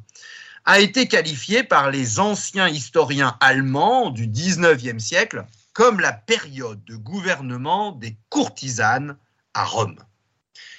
a 0.65 0.79
été 0.79 1.08
qualifié 1.08 1.63
par 1.63 1.89
les 1.89 2.19
anciens 2.19 2.67
historiens 2.67 3.36
allemands 3.39 4.12
du 4.12 4.27
XIXe 4.27 5.03
siècle 5.03 5.46
comme 5.74 6.00
la 6.00 6.13
période 6.13 6.84
de 6.86 6.96
gouvernement 6.96 7.91
des 7.91 8.15
courtisanes 8.29 9.17
Rome. 9.63 9.98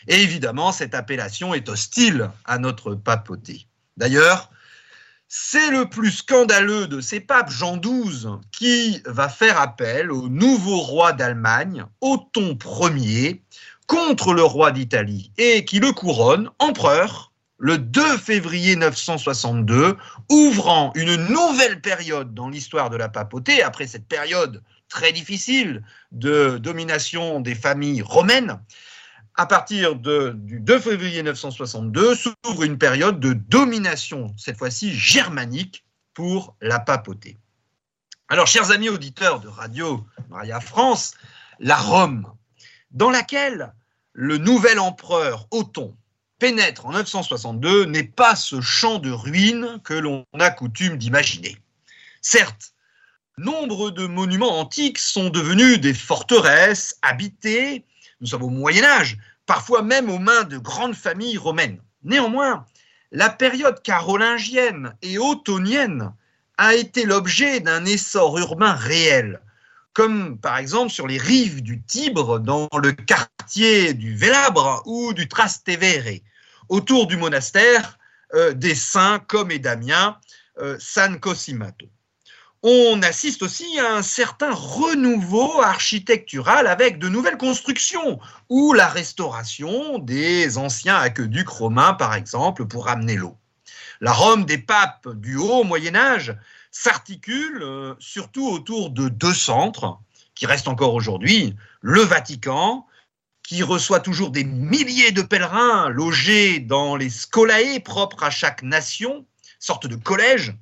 Et 0.09 0.23
évidemment, 0.23 0.73
cette 0.73 0.95
appellation 0.95 1.55
est 1.55 1.69
hostile 1.69 2.31
à 2.45 2.59
notre 2.59 2.95
papauté. 2.95 3.67
D'ailleurs, 3.97 4.51
c'est 5.29 5.71
le 5.71 5.89
plus 5.89 6.11
scandaleux 6.11 6.89
de 6.89 7.01
ces 7.01 7.21
papes, 7.21 7.51
Jean 7.51 7.77
XII, 7.77 8.39
qui 8.51 9.01
va 9.07 9.29
faire 9.29 9.61
appel 9.61 10.11
au 10.11 10.29
nouveau 10.29 10.81
roi 10.81 11.13
d'Allemagne, 11.13 11.85
Othon 12.01 12.59
Ier, 12.97 13.43
contre 13.87 14.35
le 14.35 14.43
roi 14.43 14.73
d'Italie, 14.73 15.33
et 15.39 15.65
qui 15.65 15.79
le 15.79 15.93
couronne 15.93 16.51
empereur 16.59 17.31
le 17.59 17.77
2 17.77 18.19
février 18.19 18.75
962, 18.75 19.97
ouvrant 20.31 20.93
une 20.95 21.15
nouvelle 21.15 21.81
période 21.81 22.35
dans 22.35 22.49
l'histoire 22.49 22.89
de 22.89 22.97
la 22.97 23.09
papauté, 23.09 23.63
après 23.63 23.87
cette 23.87 24.09
période 24.09 24.63
très 24.91 25.13
difficile 25.13 25.83
de 26.13 26.59
domination 26.59 27.41
des 27.41 27.55
familles 27.55 28.03
romaines, 28.03 28.61
à 29.37 29.47
partir 29.47 29.97
du 29.97 30.61
2 30.61 30.79
février 30.81 31.23
962 31.23 32.15
s'ouvre 32.15 32.63
une 32.63 32.77
période 32.77 33.21
de 33.21 33.33
domination, 33.33 34.35
cette 34.37 34.59
fois-ci 34.59 34.93
germanique, 34.93 35.85
pour 36.13 36.57
la 36.61 36.79
papauté. 36.79 37.39
Alors, 38.29 38.47
chers 38.47 38.71
amis 38.71 38.91
auditeurs 38.91 39.41
de 39.41 39.49
Radio 39.49 40.05
Maria 40.29 40.61
France, 40.61 41.15
la 41.59 41.77
Rome, 41.77 42.31
dans 42.91 43.11
laquelle 43.11 43.73
le 44.13 44.37
nouvel 44.37 44.79
empereur 44.79 45.47
Othon 45.51 45.97
pénètre 46.41 46.87
en 46.87 46.93
962, 46.93 47.85
n'est 47.85 48.03
pas 48.03 48.35
ce 48.35 48.61
champ 48.61 48.99
de 48.99 49.11
ruines 49.11 49.81
que 49.85 49.95
l'on 49.95 50.25
a 50.39 50.51
coutume 50.51 50.97
d'imaginer. 50.97 51.57
Certes, 52.23 52.75
nombre 53.41 53.91
de 53.91 54.07
monuments 54.07 54.61
antiques 54.61 54.99
sont 54.99 55.31
devenus 55.31 55.81
des 55.81 55.95
forteresses 55.95 56.97
habitées, 57.03 57.85
nous 58.21 58.27
sommes 58.27 58.43
au 58.43 58.51
Moyen 58.51 58.85
Âge, 58.85 59.17
parfois 59.47 59.83
même 59.83 60.11
aux 60.11 60.19
mains 60.19 60.45
de 60.45 60.59
grandes 60.59 60.95
familles 60.95 61.39
romaines. 61.39 61.81
Néanmoins, 62.05 62.67
la 63.13 63.31
période 63.31 63.83
carolingienne 63.83 64.95
et 65.03 65.19
ottonienne 65.19 66.13
a 66.59 66.75
été 66.75 67.05
l'objet 67.05 67.61
d'un 67.61 67.87
essor 67.87 68.39
urbain 68.39 68.75
réel, 68.75 69.41
comme 69.95 70.39
par 70.39 70.59
exemple 70.59 70.93
sur 70.93 71.07
les 71.07 71.19
rives 71.19 71.63
du 71.63 71.83
Tibre 71.83 72.39
dans 72.39 72.69
le 72.83 72.93
quartier 72.93 73.95
du 73.95 74.15
Vélabre 74.15 74.83
ou 74.85 75.15
du 75.15 75.29
Trastevere, 75.29 76.21
autour 76.69 77.07
du 77.07 77.17
monastère 77.17 77.99
euh, 78.35 78.53
des 78.53 78.75
saints 78.75 79.19
comme 79.19 79.51
et 79.51 79.59
Damien, 79.59 80.19
euh, 80.59 80.77
San 80.79 81.19
Cosimato 81.19 81.87
on 82.63 83.01
assiste 83.03 83.43
aussi 83.43 83.79
à 83.79 83.95
un 83.95 84.03
certain 84.03 84.53
renouveau 84.53 85.63
architectural 85.63 86.67
avec 86.67 86.99
de 86.99 87.09
nouvelles 87.09 87.39
constructions 87.39 88.19
ou 88.49 88.75
la 88.75 88.87
restauration 88.87 89.99
des 89.99 90.59
anciens 90.59 90.97
aqueducs 90.97 91.49
romains, 91.49 91.95
par 91.95 92.15
exemple, 92.15 92.67
pour 92.67 92.87
ramener 92.87 93.17
l'eau. 93.17 93.37
La 94.03 94.13
Rome 94.13 94.45
des 94.45 94.59
papes 94.59 95.09
du 95.17 95.37
haut 95.37 95.65
Moyen 95.65 95.95
Âge 95.95 96.37
s'articule 96.71 97.63
euh, 97.63 97.95
surtout 97.99 98.47
autour 98.47 98.91
de 98.91 99.09
deux 99.09 99.35
centres 99.35 99.99
qui 100.35 100.47
restent 100.47 100.69
encore 100.69 100.95
aujourd'hui, 100.95 101.55
le 101.81 102.01
Vatican, 102.01 102.87
qui 103.43 103.63
reçoit 103.63 104.01
toujours 104.01 104.31
des 104.31 104.45
milliers 104.45 105.13
de 105.13 105.23
pèlerins 105.23 105.89
logés 105.89 106.61
dans 106.61 106.97
les 106.97 107.11
scolae 107.11 107.81
propres 107.81 108.23
à 108.23 108.31
chaque 108.31 108.63
nation, 108.63 109.27
sorte 109.59 109.87
de 109.87 109.97
collège, 109.97 110.55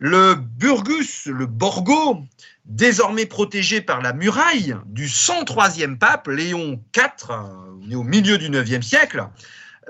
le 0.00 0.34
Burgus, 0.34 1.26
le 1.26 1.44
Borgo, 1.44 2.24
désormais 2.64 3.26
protégé 3.26 3.82
par 3.82 4.00
la 4.00 4.14
muraille 4.14 4.74
du 4.86 5.06
103e 5.06 5.98
pape, 5.98 6.26
Léon 6.26 6.82
IV, 6.96 7.94
au 7.94 8.02
milieu 8.02 8.38
du 8.38 8.48
9e 8.48 8.80
siècle, 8.80 9.28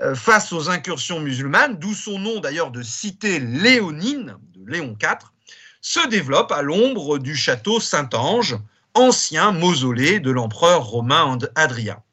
euh, 0.01 0.13
face 0.13 0.51
aux 0.51 0.69
incursions 0.69 1.21
musulmanes, 1.21 1.79
d'où 1.79 1.93
son 1.93 2.19
nom 2.19 2.41
d'ailleurs 2.41 2.71
de 2.71 2.83
cité 2.83 3.39
léonine, 3.39 4.35
de 4.53 4.69
Léon 4.69 4.97
IV, 5.01 5.31
se 5.79 6.05
développe 6.09 6.51
à 6.51 6.61
l'ombre 6.61 7.17
du 7.17 7.33
château 7.33 7.79
Saint-Ange, 7.79 8.57
ancien 8.93 9.53
mausolée 9.53 10.19
de 10.19 10.29
l'empereur 10.29 10.83
romain 10.83 11.37
Adrien, 11.55 12.03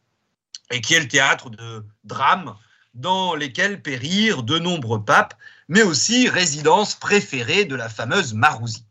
et 0.71 0.81
qui 0.81 0.95
est 0.95 1.01
le 1.01 1.09
théâtre 1.09 1.51
de 1.51 1.85
drames 2.05 2.55
dans 2.95 3.35
lesquels 3.35 3.83
périrent 3.83 4.45
de 4.45 4.61
nombreux 4.61 5.05
papes 5.05 5.35
mais 5.69 5.83
aussi 5.83 6.29
résidence 6.29 6.95
préférée 6.95 7.65
de 7.65 7.77
la 7.77 7.89
fameuse 7.89 8.35
Marousie. 8.35 8.85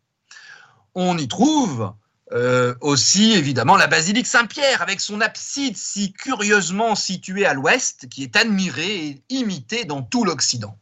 On 0.96 1.18
y 1.18 1.28
trouve 1.28 1.94
Euh, 2.34 2.76
aussi, 2.82 3.34
évidemment, 3.34 3.78
la 3.78 3.88
basilique 3.88 4.28
Saint-Pierre, 4.28 4.82
avec 4.82 5.00
son 5.00 5.22
abside 5.22 5.78
si 5.78 6.12
curieusement 6.12 6.96
située 6.96 7.46
à 7.46 7.54
l'ouest, 7.54 8.10
qui 8.10 8.24
est 8.24 8.36
admirée 8.36 9.08
et 9.08 9.24
imitée 9.30 9.86
dans 9.86 10.02
tout 10.02 10.26
l'Occident. 10.26 10.78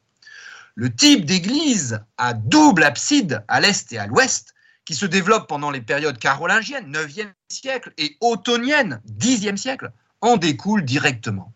Le 0.73 0.93
type 0.93 1.25
d'église 1.25 2.03
à 2.17 2.33
double 2.33 2.83
abside 2.83 3.43
à 3.47 3.61
l'est 3.61 3.91
et 3.93 3.97
à 3.97 4.07
l'ouest, 4.07 4.53
qui 4.85 4.95
se 4.95 5.05
développe 5.05 5.47
pendant 5.47 5.71
les 5.71 5.81
périodes 5.81 6.17
carolingiennes, 6.17 6.91
9e 6.91 7.31
siècle, 7.49 7.93
et 7.97 8.17
ottoniennes, 8.21 9.01
10e 9.07 9.57
siècle, 9.57 9.91
en 10.21 10.37
découle 10.37 10.83
directement. 10.83 11.53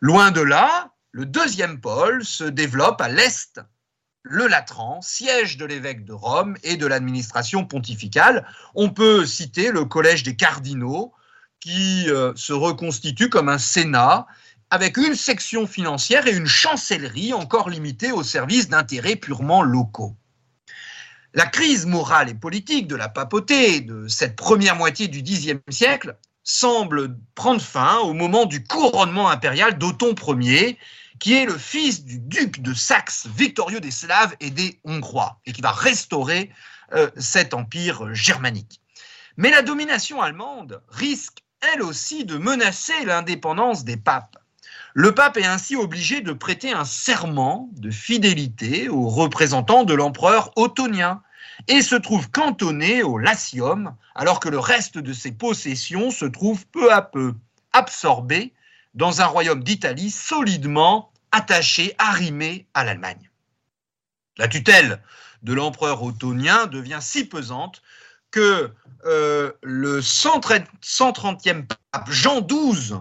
Loin 0.00 0.30
de 0.30 0.40
là, 0.40 0.92
le 1.12 1.26
deuxième 1.26 1.80
pôle 1.80 2.24
se 2.24 2.44
développe 2.44 3.00
à 3.00 3.08
l'est 3.08 3.60
le 4.22 4.46
Latran, 4.46 5.00
siège 5.00 5.56
de 5.56 5.64
l'évêque 5.64 6.04
de 6.04 6.12
Rome 6.12 6.56
et 6.62 6.76
de 6.76 6.86
l'administration 6.86 7.64
pontificale. 7.64 8.46
On 8.74 8.90
peut 8.90 9.24
citer 9.24 9.72
le 9.72 9.86
collège 9.86 10.22
des 10.22 10.36
cardinaux 10.36 11.12
qui 11.58 12.08
euh, 12.08 12.32
se 12.36 12.52
reconstitue 12.52 13.28
comme 13.28 13.48
un 13.48 13.58
sénat 13.58 14.26
avec 14.70 14.98
une 14.98 15.14
section 15.14 15.66
financière 15.66 16.26
et 16.26 16.36
une 16.36 16.46
chancellerie 16.46 17.32
encore 17.32 17.70
limitée 17.70 18.12
au 18.12 18.22
service 18.22 18.68
d'intérêts 18.68 19.16
purement 19.16 19.62
locaux. 19.62 20.16
La 21.34 21.46
crise 21.46 21.86
morale 21.86 22.28
et 22.28 22.34
politique 22.34 22.86
de 22.86 22.96
la 22.96 23.08
papauté 23.08 23.80
de 23.80 24.06
cette 24.06 24.36
première 24.36 24.76
moitié 24.76 25.08
du 25.08 25.22
Xe 25.22 25.54
siècle 25.70 26.16
semble 26.42 27.16
prendre 27.34 27.60
fin 27.60 27.98
au 27.98 28.12
moment 28.12 28.46
du 28.46 28.64
couronnement 28.64 29.28
impérial 29.28 29.78
d'Othon 29.78 30.14
Ier, 30.40 30.78
qui 31.18 31.34
est 31.34 31.44
le 31.44 31.56
fils 31.56 32.04
du 32.04 32.18
duc 32.18 32.60
de 32.60 32.72
Saxe, 32.72 33.26
victorieux 33.36 33.80
des 33.80 33.90
Slaves 33.90 34.34
et 34.40 34.50
des 34.50 34.80
Hongrois, 34.84 35.38
et 35.46 35.52
qui 35.52 35.60
va 35.60 35.72
restaurer 35.72 36.50
euh, 36.92 37.10
cet 37.16 37.54
empire 37.54 38.14
germanique. 38.14 38.80
Mais 39.36 39.50
la 39.50 39.62
domination 39.62 40.22
allemande 40.22 40.82
risque, 40.88 41.44
elle 41.60 41.82
aussi, 41.82 42.24
de 42.24 42.38
menacer 42.38 43.04
l'indépendance 43.04 43.84
des 43.84 43.96
papes. 43.96 44.36
Le 44.94 45.14
pape 45.14 45.36
est 45.36 45.46
ainsi 45.46 45.76
obligé 45.76 46.20
de 46.20 46.32
prêter 46.32 46.72
un 46.72 46.84
serment 46.84 47.68
de 47.74 47.90
fidélité 47.90 48.88
aux 48.88 49.08
représentants 49.08 49.84
de 49.84 49.94
l'empereur 49.94 50.50
ottonien 50.56 51.22
et 51.68 51.82
se 51.82 51.94
trouve 51.94 52.30
cantonné 52.30 53.02
au 53.02 53.18
Latium, 53.18 53.94
alors 54.14 54.40
que 54.40 54.48
le 54.48 54.58
reste 54.58 54.98
de 54.98 55.12
ses 55.12 55.32
possessions 55.32 56.10
se 56.10 56.24
trouve 56.24 56.66
peu 56.66 56.92
à 56.92 57.02
peu 57.02 57.34
absorbé 57.72 58.52
dans 58.94 59.20
un 59.20 59.26
royaume 59.26 59.62
d'Italie 59.62 60.10
solidement 60.10 61.12
attaché, 61.32 61.94
arrimé 61.98 62.66
à 62.74 62.84
l'Allemagne. 62.84 63.30
La 64.36 64.48
tutelle 64.48 65.02
de 65.42 65.52
l'empereur 65.52 66.02
ottonien 66.02 66.66
devient 66.66 66.98
si 67.00 67.24
pesante 67.24 67.82
que 68.30 68.72
euh, 69.06 69.52
le 69.62 70.00
130e 70.00 71.66
pape 71.66 72.10
Jean 72.10 72.40
XII, 72.40 73.00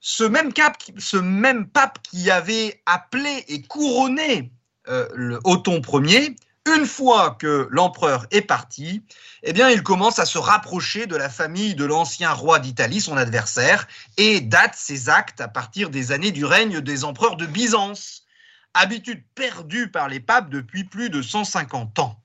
ce 0.00 0.24
même, 0.24 1.66
pape 1.66 1.98
qui 2.02 2.30
avait 2.30 2.80
appelé 2.86 3.44
et 3.48 3.62
couronné 3.62 4.50
euh, 4.88 5.08
le 5.14 5.40
Othon 5.44 5.82
Ier, 6.02 6.36
une 6.68 6.86
fois 6.86 7.36
que 7.38 7.68
l'empereur 7.70 8.26
est 8.30 8.42
parti, 8.42 9.02
eh 9.42 9.52
bien, 9.52 9.70
il 9.70 9.82
commence 9.82 10.18
à 10.18 10.26
se 10.26 10.38
rapprocher 10.38 11.06
de 11.06 11.16
la 11.16 11.28
famille 11.28 11.74
de 11.74 11.84
l'ancien 11.84 12.32
roi 12.32 12.58
d'Italie, 12.58 13.00
son 13.00 13.16
adversaire, 13.16 13.86
et 14.16 14.40
date 14.40 14.74
ses 14.74 15.08
actes 15.08 15.40
à 15.40 15.48
partir 15.48 15.90
des 15.90 16.12
années 16.12 16.32
du 16.32 16.44
règne 16.44 16.80
des 16.80 17.04
empereurs 17.04 17.36
de 17.36 17.46
Byzance, 17.46 18.24
habitude 18.74 19.22
perdue 19.34 19.90
par 19.90 20.08
les 20.08 20.20
papes 20.20 20.50
depuis 20.50 20.84
plus 20.84 21.10
de 21.10 21.22
150 21.22 21.98
ans. 21.98 22.22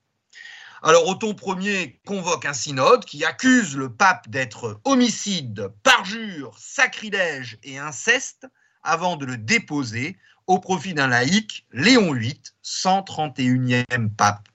Alors 0.82 1.08
Othon 1.08 1.34
Ier 1.58 1.98
convoque 2.06 2.44
un 2.44 2.52
synode 2.52 3.06
qui 3.06 3.24
accuse 3.24 3.74
le 3.74 3.90
pape 3.90 4.28
d'être 4.28 4.80
homicide, 4.84 5.68
parjure, 5.82 6.54
sacrilège 6.58 7.58
et 7.62 7.78
inceste 7.78 8.46
avant 8.82 9.16
de 9.16 9.24
le 9.24 9.38
déposer 9.38 10.18
au 10.46 10.58
profit 10.58 10.94
d'un 10.94 11.08
laïc, 11.08 11.66
Léon 11.72 12.12
VIII, 12.12 12.40
131e 12.64 14.10
pape, 14.16 14.48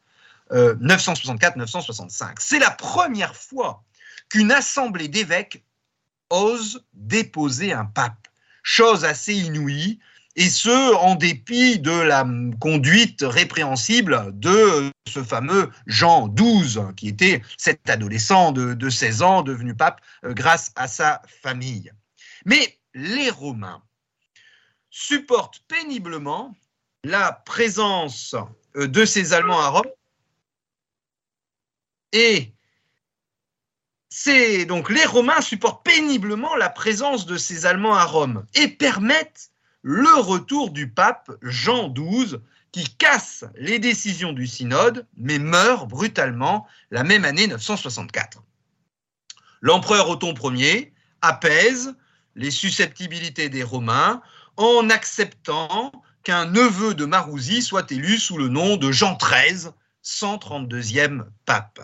964-965. 0.51 2.23
Euh, 2.23 2.33
C'est 2.39 2.59
la 2.59 2.71
première 2.71 3.35
fois 3.35 3.83
qu'une 4.29 4.51
assemblée 4.51 5.07
d'évêques 5.07 5.63
ose 6.29 6.83
déposer 6.93 7.73
un 7.73 7.85
pape, 7.85 8.27
chose 8.63 9.05
assez 9.05 9.33
inouïe, 9.33 9.99
et 10.35 10.49
ce, 10.49 10.95
en 10.95 11.15
dépit 11.15 11.79
de 11.79 11.91
la 11.91 12.25
conduite 12.59 13.23
répréhensible 13.27 14.31
de 14.33 14.91
ce 15.07 15.23
fameux 15.23 15.69
Jean 15.87 16.29
XII, 16.29 16.93
qui 16.95 17.09
était 17.09 17.41
cet 17.57 17.89
adolescent 17.89 18.51
de, 18.51 18.73
de 18.73 18.89
16 18.89 19.21
ans 19.21 19.41
devenu 19.41 19.75
pape 19.75 19.99
euh, 20.23 20.33
grâce 20.33 20.71
à 20.75 20.87
sa 20.87 21.21
famille. 21.41 21.91
Mais 22.45 22.79
les 22.93 23.29
Romains 23.29 23.81
supportent 24.89 25.63
péniblement 25.67 26.55
la 27.03 27.31
présence 27.31 28.35
euh, 28.75 28.87
de 28.87 29.05
ces 29.05 29.33
Allemands 29.33 29.61
à 29.61 29.69
Rome. 29.69 29.89
Et 32.11 32.53
c'est 34.09 34.65
donc 34.65 34.89
les 34.89 35.05
Romains 35.05 35.41
supportent 35.41 35.85
péniblement 35.85 36.55
la 36.55 36.69
présence 36.69 37.25
de 37.25 37.37
ces 37.37 37.65
Allemands 37.65 37.95
à 37.95 38.05
Rome 38.05 38.45
et 38.55 38.67
permettent 38.67 39.51
le 39.81 40.19
retour 40.19 40.71
du 40.71 40.89
pape 40.89 41.31
Jean 41.41 41.89
XII 41.89 42.37
qui 42.71 42.83
casse 42.97 43.45
les 43.55 43.79
décisions 43.79 44.33
du 44.33 44.47
synode 44.47 45.07
mais 45.15 45.39
meurt 45.39 45.87
brutalement 45.87 46.67
la 46.91 47.03
même 47.03 47.23
année 47.23 47.47
964. 47.47 48.43
L'empereur 49.61 50.09
Othon 50.09 50.33
Ier 50.53 50.93
apaise 51.21 51.95
les 52.35 52.51
susceptibilités 52.51 53.49
des 53.49 53.63
Romains 53.63 54.21
en 54.59 54.89
acceptant 54.89 55.91
qu'un 56.23 56.45
neveu 56.45 56.93
de 56.93 57.05
Marouzi 57.05 57.61
soit 57.61 57.89
élu 57.91 58.17
sous 58.17 58.37
le 58.37 58.49
nom 58.49 58.75
de 58.75 58.91
Jean 58.91 59.17
XIII, 59.17 59.69
132e 60.03 61.23
pape. 61.45 61.79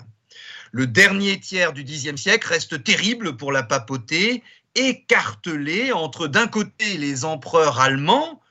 Le 0.72 0.86
dernier 0.86 1.40
tiers 1.40 1.72
du 1.72 1.86
Xe 1.86 2.14
siècle 2.18 2.50
reste 2.50 2.84
terrible 2.84 3.38
pour 3.38 3.54
la 3.54 3.64
papauté, 3.64 4.44
écartelé 4.76 5.94
entre 5.94 6.28
d'un 6.28 6.48
côté 6.48 6.98
les 6.98 7.24
empereurs 7.24 7.80
allemands, 7.80 8.42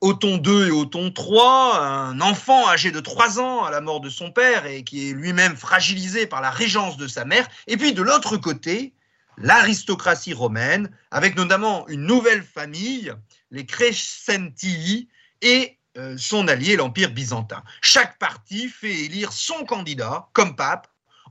Othon 0.00 0.40
II 0.40 0.68
et 0.68 0.70
Othon 0.70 1.12
III, 1.12 1.76
un 1.80 2.20
enfant 2.20 2.68
âgé 2.68 2.92
de 2.92 3.00
3 3.00 3.40
ans 3.40 3.64
à 3.64 3.72
la 3.72 3.80
mort 3.80 4.00
de 4.00 4.08
son 4.08 4.30
père 4.30 4.64
et 4.64 4.84
qui 4.84 5.10
est 5.10 5.12
lui-même 5.12 5.56
fragilisé 5.56 6.28
par 6.28 6.40
la 6.40 6.50
régence 6.50 6.96
de 6.96 7.08
sa 7.08 7.24
mère, 7.24 7.48
et 7.66 7.76
puis 7.76 7.94
de 7.94 8.02
l'autre 8.02 8.36
côté, 8.36 8.94
l'aristocratie 9.38 10.34
romaine, 10.34 10.88
avec 11.10 11.36
notamment 11.36 11.88
une 11.88 12.06
nouvelle 12.06 12.44
famille, 12.44 13.12
les 13.50 13.66
Crescentii, 13.66 15.08
et 15.42 15.78
euh, 15.96 16.16
son 16.16 16.48
allié, 16.48 16.76
l'Empire 16.76 17.10
byzantin. 17.10 17.62
Chaque 17.80 18.18
parti 18.18 18.68
fait 18.68 18.94
élire 19.04 19.32
son 19.32 19.64
candidat 19.64 20.28
comme 20.32 20.54
pape 20.54 20.88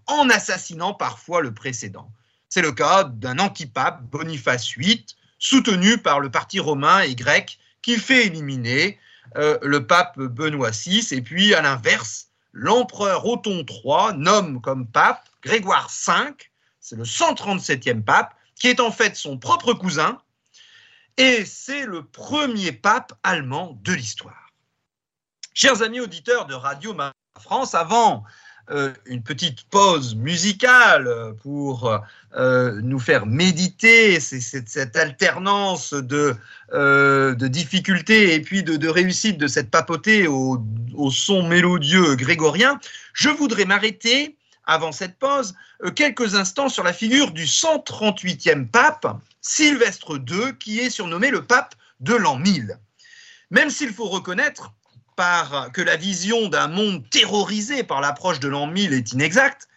en 0.08 0.30
assassinant 0.30 0.94
parfois 0.94 1.42
le 1.42 1.54
précédent. 1.54 2.12
C'est 2.50 2.62
le 2.62 2.72
cas 2.72 3.04
d'un 3.04 3.40
antipape, 3.40 4.04
Boniface 4.04 4.76
VIII, 4.76 5.06
soutenu 5.38 6.00
par 6.00 6.20
le 6.20 6.30
parti 6.30 6.60
romain 6.60 7.02
et 7.02 7.16
grec, 7.16 7.60
qui 7.82 7.98
fait 7.98 8.26
éliminer 8.26 9.00
euh, 9.38 9.58
le 9.62 9.86
pape 9.86 10.18
Benoît 10.18 10.72
VI, 10.72 11.08
et 11.12 11.22
puis 11.22 11.54
à 11.54 11.62
l'inverse, 11.62 12.30
l'empereur 12.52 13.26
Othon 13.26 13.64
III 13.68 14.18
nomme 14.18 14.60
comme 14.62 14.88
pape 14.88 15.24
Grégoire 15.44 15.90
V, 16.06 16.34
c'est 16.82 16.96
le 16.96 17.04
137e 17.04 18.04
pape, 18.04 18.36
qui 18.56 18.68
est 18.68 18.82
en 18.82 18.92
fait 18.92 19.16
son 19.16 19.38
propre 19.38 19.74
cousin, 19.74 20.20
et 21.20 21.44
c'est 21.44 21.86
le 21.86 22.04
premier 22.04 22.72
pape 22.72 23.12
allemand 23.24 23.78
de 23.84 23.92
l'histoire. 23.92 24.48
Chers 25.54 25.82
amis 25.82 26.00
auditeurs 26.00 26.46
de 26.46 26.54
Radio 26.54 26.96
France, 27.38 27.76
avant 27.76 28.24
euh, 28.72 28.94
une 29.06 29.22
petite 29.22 29.64
pause 29.64 30.16
musicale 30.16 31.36
pour 31.44 32.00
euh, 32.38 32.80
nous 32.82 33.00
faire 33.00 33.26
méditer 33.26 34.22
cette, 34.22 34.96
alternance 34.96 35.94
de, 35.94 36.38
euh, 36.72 37.36
de, 37.36 37.48
difficultés 37.50 38.36
et 38.36 38.40
puis 38.40 38.64
de, 38.64 38.88
réussite 38.88 39.38
de 39.38 39.48
cette 39.48 39.70
papauté 39.70 40.26
au, 40.26 40.64
au 40.94 41.12
son 41.12 41.46
mélodieux 41.46 42.16
grégorien, 42.16 42.80
je 43.12 43.28
voudrais 43.28 43.66
m'arrêter 43.66 44.38
avant 44.70 44.92
cette 44.92 45.18
pause, 45.18 45.56
euh, 45.84 45.90
quelques 45.90 46.36
instants 46.36 46.70
sur 46.70 46.84
la 46.84 46.94
figure 46.94 47.32
du 47.32 47.46
138e 47.46 48.68
pape, 48.68 49.08
Sylvestre 49.42 50.18
II, 50.18 50.58
qui 50.60 50.80
est 50.80 50.92
surnommé 50.92 51.32
le 51.32 51.46
pape 51.46 51.74
de 52.00 52.14
l'an 52.14 52.38
1000. 52.38 52.78
Même 53.50 53.72
s'il 53.72 53.92
faut 53.92 54.08
reconnaître 54.08 54.74
que 55.74 55.82
la 55.82 55.98
vision 55.98 56.48
d'un 56.48 56.70
monde 56.70 57.04
terrorisé 57.10 57.84
par 57.84 58.00
l'approche 58.00 58.40
de 58.40 58.48
l'an 58.48 58.68
1000 58.68 58.94
est 58.94 59.12
inexacte, 59.12 59.68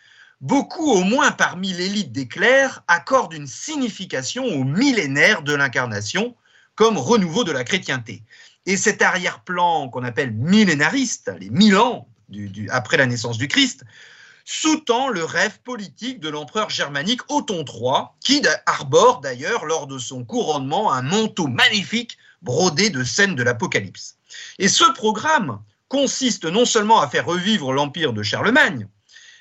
beaucoup, 0.41 0.89
au 0.93 1.03
moins 1.03 1.33
parmi 1.33 1.73
l'élite 1.73 2.13
des 2.13 2.29
clercs, 2.29 2.85
accordent 2.87 3.33
une 3.33 3.49
signification 3.49 4.45
au 4.45 4.63
millénaire 4.63 5.43
de 5.43 5.53
l'incarnation 5.53 6.37
comme 6.77 6.97
renouveau 6.97 7.43
de 7.43 7.51
la 7.51 7.65
chrétienté. 7.65 8.23
Et 8.67 8.77
cet 8.77 9.03
arrière-plan 9.03 9.89
qu'on 9.89 10.05
appelle 10.05 10.33
millénariste, 10.33 11.33
les 11.41 11.51
mille 11.51 11.77
ans 11.77 12.07
après 12.71 12.97
la 12.97 13.07
naissance 13.07 13.37
du 13.37 13.49
Christ, 13.49 13.85
sous-tend 14.45 15.09
le 15.09 15.25
rêve 15.25 15.61
politique 15.61 16.21
de 16.21 16.29
l'empereur 16.29 16.71
germanique 16.71 17.21
Othon 17.29 17.65
III, 17.65 18.09
qui 18.21 18.43
arbore 18.67 19.21
d'ailleurs 19.21 19.65
lors 19.65 19.87
de 19.87 19.99
son 19.99 20.25
couronnement 20.25 20.93
un 20.93 21.03
manteau 21.03 21.47
magnifique 21.47 22.19
brodé 22.43 22.91
de 22.91 23.05
scènes 23.05 23.37
de 23.37 23.43
l'Apocalypse. 23.43 24.17
Et 24.59 24.69
ce 24.69 24.85
programme 24.93 25.61
consiste 25.89 26.45
non 26.45 26.65
seulement 26.65 27.01
à 27.01 27.09
faire 27.09 27.27
revivre 27.27 27.73
l'empire 27.73 28.13
de 28.13 28.23
Charlemagne, 28.23 28.89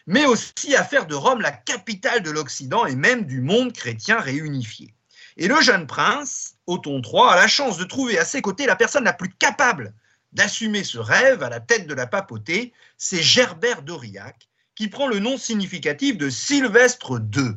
mais 0.07 0.25
aussi 0.25 0.75
à 0.75 0.83
faire 0.83 1.07
de 1.07 1.15
Rome 1.15 1.41
la 1.41 1.51
capitale 1.51 2.23
de 2.23 2.31
l'Occident 2.31 2.85
et 2.85 2.95
même 2.95 3.25
du 3.25 3.41
monde 3.41 3.73
chrétien 3.73 4.19
réunifié. 4.19 4.93
Et 5.37 5.47
le 5.47 5.61
jeune 5.61 5.87
prince, 5.87 6.55
Othon 6.67 7.01
III, 7.01 7.29
a 7.29 7.35
la 7.35 7.47
chance 7.47 7.77
de 7.77 7.85
trouver 7.85 8.19
à 8.19 8.25
ses 8.25 8.41
côtés 8.41 8.65
la 8.65 8.75
personne 8.75 9.05
la 9.05 9.13
plus 9.13 9.29
capable 9.29 9.93
d'assumer 10.33 10.83
ce 10.83 10.97
rêve 10.97 11.43
à 11.43 11.49
la 11.49 11.59
tête 11.59 11.87
de 11.87 11.93
la 11.93 12.07
papauté, 12.07 12.73
c'est 12.97 13.21
Gerbert 13.21 13.81
d'Aurillac, 13.81 14.49
qui 14.75 14.87
prend 14.87 15.07
le 15.07 15.19
nom 15.19 15.37
significatif 15.37 16.17
de 16.17 16.29
Sylvestre 16.29 17.19
II. 17.35 17.53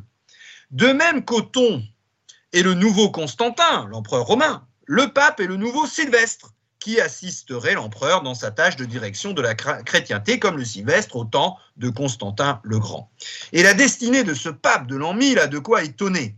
De 0.71 0.87
même 0.87 1.23
qu'Othon 1.23 1.83
est 2.53 2.61
le 2.61 2.73
nouveau 2.73 3.09
Constantin, 3.09 3.87
l'empereur 3.89 4.25
romain, 4.25 4.67
le 4.85 5.11
pape 5.13 5.39
est 5.39 5.47
le 5.47 5.57
nouveau 5.57 5.87
Sylvestre, 5.87 6.53
qui 6.79 7.01
assisterait 7.01 7.73
l'empereur 7.73 8.21
dans 8.21 8.35
sa 8.35 8.51
tâche 8.51 8.75
de 8.75 8.85
direction 8.85 9.33
de 9.33 9.41
la 9.41 9.55
chrétienté, 9.55 10.37
comme 10.39 10.57
le 10.57 10.65
Sylvestre 10.65 11.15
au 11.15 11.25
temps 11.25 11.57
de 11.77 11.89
Constantin 11.89 12.59
le 12.63 12.77
Grand. 12.79 13.11
Et 13.53 13.63
la 13.63 13.73
destinée 13.73 14.23
de 14.23 14.33
ce 14.33 14.49
pape 14.49 14.87
de 14.87 14.95
l'an 14.95 15.13
1000 15.13 15.39
a 15.39 15.47
de 15.47 15.57
quoi 15.57 15.83
étonner. 15.83 16.35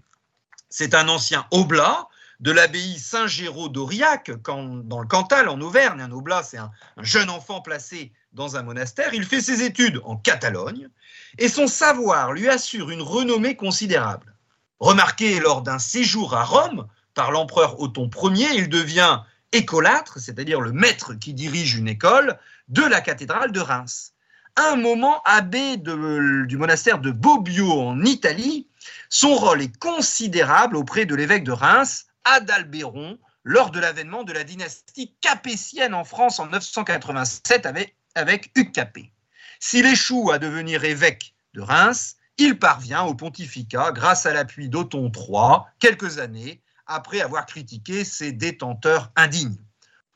C'est 0.70 0.96
un 0.96 1.10
ancien 1.10 1.46
oblat 1.52 2.07
de 2.40 2.52
l'abbaye 2.52 3.00
Saint-Géraud 3.00 3.70
d'Aurillac, 3.70 4.32
dans 4.46 5.00
le 5.00 5.08
Cantal, 5.08 5.50
en 5.50 5.60
Auvergne. 5.60 6.02
Un 6.02 6.12
oblat, 6.12 6.44
c'est 6.44 6.58
un, 6.58 6.72
jeune 7.00 7.30
enfant 7.30 7.62
placé 7.62 8.12
dans 8.34 8.56
un 8.56 8.64
monastère. 8.64 9.14
Il 9.14 9.26
fait 9.26 9.42
ses 9.42 9.64
études 9.64 10.02
en 10.04 10.18
Catalogne 10.18 10.90
et 11.38 11.50
son 11.50 11.68
savoir 11.68 12.34
lui 12.34 12.48
assure 12.48 12.92
une 12.92 13.02
renommée 13.02 13.56
considérable. 13.56 14.36
Remarqué 14.80 15.40
lors 15.40 15.64
d'un 15.64 15.80
séjour 15.80 16.36
à 16.36 16.44
Rome 16.44 16.88
par 17.16 17.32
l'empereur 17.32 17.80
Othon 17.80 18.10
Ier, 18.34 18.50
il 18.54 18.70
devient 18.70 19.22
écolâtre, 19.52 20.20
c'est-à-dire 20.20 20.62
le 20.62 20.72
maître 20.72 21.16
qui 21.16 21.34
dirige 21.34 21.76
une 21.76 21.88
école, 21.88 22.38
de 22.68 22.84
la 22.84 23.02
cathédrale 23.02 23.52
de 23.52 23.60
Reims. 23.60 24.14
un 24.58 24.76
moment, 24.76 25.22
abbé 25.24 25.78
du 25.78 26.58
monastère 26.58 27.00
de 27.00 27.12
Bobbio 27.12 27.72
en 27.72 28.04
Italie, 28.04 28.68
son 29.10 29.36
rôle 29.36 29.62
est 29.62 29.78
considérable 29.78 30.76
auprès 30.76 31.06
de 31.06 31.16
l'évêque 31.16 31.44
de 31.44 31.52
Reims, 31.52 32.07
Adalbéron, 32.34 33.20
lors 33.44 33.72
de 33.72 33.80
l'avènement 33.80 34.24
de 34.24 34.34
la 34.34 34.44
dynastie 34.44 35.16
capétienne 35.22 35.94
en 35.94 36.04
France 36.04 36.40
en 36.40 36.48
987 36.48 37.66
avec, 37.66 37.96
avec 38.16 38.52
Hugues 38.56 38.74
Capet. 38.74 39.12
S'il 39.60 39.86
échoue 39.86 40.32
à 40.32 40.38
devenir 40.38 40.84
évêque 40.84 41.34
de 41.54 41.62
Reims, 41.62 42.18
il 42.38 42.60
parvient 42.60 43.04
au 43.04 43.16
pontificat 43.16 43.92
grâce 43.92 44.26
à 44.26 44.34
l'appui 44.34 44.70
d'Othon 44.70 45.12
III 45.16 45.62
quelques 45.80 46.20
années 46.20 46.62
après 46.86 47.22
avoir 47.22 47.46
critiqué 47.46 48.04
ses 48.04 48.32
détenteurs 48.32 49.12
indignes. 49.16 49.58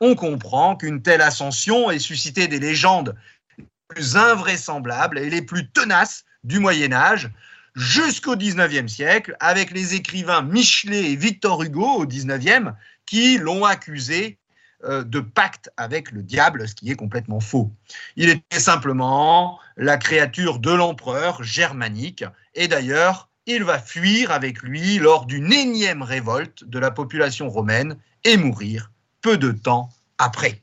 On 0.00 0.14
comprend 0.14 0.76
qu'une 0.76 1.02
telle 1.02 1.22
ascension 1.22 1.90
ait 1.90 1.98
suscité 1.98 2.48
des 2.48 2.60
légendes 2.60 3.16
les 3.58 3.66
plus 3.88 4.16
invraisemblables 4.16 5.18
et 5.18 5.30
les 5.30 5.42
plus 5.42 5.70
tenaces 5.70 6.24
du 6.44 6.58
Moyen 6.58 6.92
Âge, 6.92 7.30
jusqu'au 7.74 8.36
XIXe 8.36 8.90
siècle, 8.90 9.36
avec 9.40 9.70
les 9.70 9.94
écrivains 9.94 10.42
Michelet 10.42 11.12
et 11.12 11.16
Victor 11.16 11.62
Hugo 11.62 11.86
au 11.86 12.06
XIXe, 12.06 12.72
qui 13.06 13.38
l'ont 13.38 13.64
accusé 13.64 14.38
euh, 14.84 15.04
de 15.04 15.20
pacte 15.20 15.70
avec 15.76 16.10
le 16.10 16.22
diable, 16.22 16.68
ce 16.68 16.74
qui 16.74 16.90
est 16.90 16.96
complètement 16.96 17.40
faux. 17.40 17.70
Il 18.16 18.28
était 18.28 18.60
simplement 18.60 19.60
la 19.76 19.96
créature 19.96 20.58
de 20.58 20.72
l'empereur 20.72 21.42
germanique, 21.42 22.24
et 22.54 22.68
d'ailleurs, 22.68 23.28
il 23.46 23.64
va 23.64 23.78
fuir 23.78 24.30
avec 24.30 24.62
lui 24.62 24.98
lors 24.98 25.26
d'une 25.26 25.52
énième 25.52 26.02
révolte 26.02 26.64
de 26.64 26.78
la 26.78 26.90
population 26.90 27.48
romaine 27.48 27.96
et 28.24 28.36
mourir 28.36 28.90
peu 29.20 29.36
de 29.36 29.52
temps 29.52 29.90
après. 30.18 30.62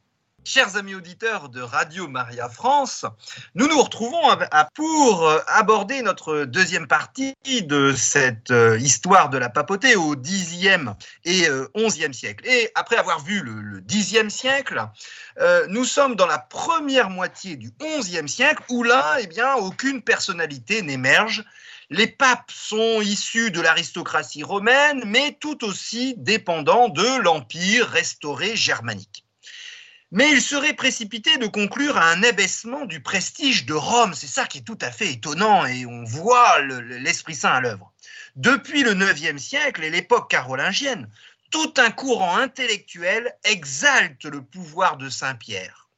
Chers 0.51 0.77
amis 0.77 0.95
auditeurs 0.95 1.49
de 1.49 1.61
Radio 1.61 2.07
Maria 2.07 2.49
France, 2.49 3.05
nous 3.53 3.67
nous 3.67 3.83
retrouvons 3.83 4.35
pour 4.73 5.27
euh, 5.27 5.37
aborder 5.45 6.01
notre 6.01 6.45
deuxième 6.45 6.87
partie 6.87 7.35
de 7.45 7.93
cette 7.93 8.49
euh, 8.49 8.79
histoire 8.79 9.29
de 9.29 9.37
la 9.37 9.49
papauté 9.49 9.95
au 9.95 10.15
Xe 10.15 10.65
et 11.23 11.47
XIe 11.75 12.13
siècle. 12.15 12.47
Et 12.47 12.71
après 12.73 12.95
avoir 12.95 13.23
vu 13.23 13.43
le 13.43 13.79
Xe 13.81 14.27
siècle, 14.29 14.83
euh, 15.39 15.67
nous 15.69 15.85
sommes 15.85 16.15
dans 16.15 16.25
la 16.25 16.39
première 16.39 17.11
moitié 17.11 17.55
du 17.55 17.71
XIe 17.79 18.27
siècle 18.27 18.63
où 18.69 18.81
là, 18.81 19.17
eh 19.21 19.27
bien, 19.27 19.53
aucune 19.53 20.01
personnalité 20.01 20.81
n'émerge 20.81 21.45
les 21.91 22.07
papes 22.07 22.51
sont 22.51 23.01
issus 23.01 23.51
de 23.51 23.61
l'aristocratie 23.61 24.43
romaine, 24.43 25.03
mais 25.05 25.37
tout 25.39 25.63
aussi 25.63 26.15
dépendants 26.17 26.89
de 26.89 27.21
l'empire 27.21 27.87
restauré 27.87 28.55
germanique. 28.55 29.25
Mais 30.11 30.31
il 30.31 30.41
serait 30.41 30.73
précipité 30.73 31.37
de 31.37 31.45
conclure 31.45 31.97
à 31.97 32.09
un 32.09 32.23
abaissement 32.23 32.85
du 32.85 32.99
prestige 32.99 33.65
de 33.65 33.73
Rome. 33.73 34.15
C'est 34.15 34.27
ça 34.27 34.45
qui 34.45 34.59
est 34.59 34.61
tout 34.61 34.77
à 34.81 34.91
fait 34.91 35.11
étonnant 35.13 35.65
et 35.67 35.85
on 35.85 36.03
voit 36.03 36.59
l'Esprit 36.61 37.35
Saint 37.35 37.51
à 37.51 37.61
l'œuvre. 37.61 37.93
Depuis 38.35 38.81
le 38.81 38.93
IXe 38.93 39.41
siècle 39.41 39.83
et 39.83 39.91
l'époque 39.91 40.31
carolingienne, 40.31 41.07
tout 41.51 41.73
un 41.77 41.91
courant 41.91 42.37
intellectuel 42.37 43.35
exalte 43.43 44.25
le 44.25 44.41
pouvoir 44.41 44.97
de 44.97 45.09
Saint-Pierre. 45.09 45.89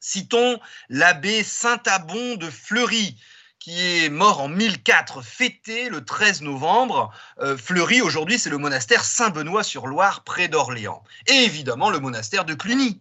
Citons 0.00 0.58
l'abbé 0.88 1.42
Saint-Abon 1.42 2.36
de 2.36 2.50
Fleury, 2.50 3.18
qui 3.58 3.80
est 3.80 4.10
mort 4.10 4.42
en 4.42 4.48
1004, 4.48 5.22
fêté 5.22 5.88
le 5.88 6.04
13 6.04 6.42
novembre. 6.42 7.10
Euh, 7.40 7.56
Fleury, 7.56 8.02
aujourd'hui, 8.02 8.38
c'est 8.38 8.50
le 8.50 8.58
monastère 8.58 9.04
Saint-Benoît-sur-Loire, 9.04 10.22
près 10.22 10.48
d'Orléans. 10.48 11.02
Et 11.26 11.44
évidemment, 11.44 11.88
le 11.88 12.00
monastère 12.00 12.44
de 12.44 12.52
Cluny. 12.52 13.00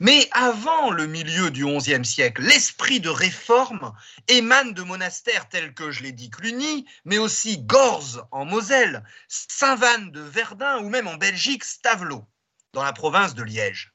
Mais 0.00 0.28
avant 0.32 0.90
le 0.90 1.06
milieu 1.06 1.50
du 1.50 1.64
XIe 1.64 2.04
siècle, 2.04 2.42
l'esprit 2.42 3.00
de 3.00 3.08
réforme 3.08 3.92
émane 4.28 4.74
de 4.74 4.82
monastères 4.82 5.48
tels 5.48 5.74
que, 5.74 5.90
je 5.90 6.02
l'ai 6.02 6.12
dit, 6.12 6.30
Cluny, 6.30 6.86
mais 7.04 7.18
aussi 7.18 7.58
Gorze 7.58 8.24
en 8.30 8.44
Moselle, 8.44 9.04
Saint-Vanne 9.28 10.10
de 10.10 10.20
Verdun 10.20 10.78
ou 10.78 10.88
même 10.88 11.08
en 11.08 11.16
Belgique, 11.16 11.64
Stavelot, 11.64 12.24
dans 12.72 12.82
la 12.82 12.92
province 12.92 13.34
de 13.34 13.42
Liège. 13.42 13.92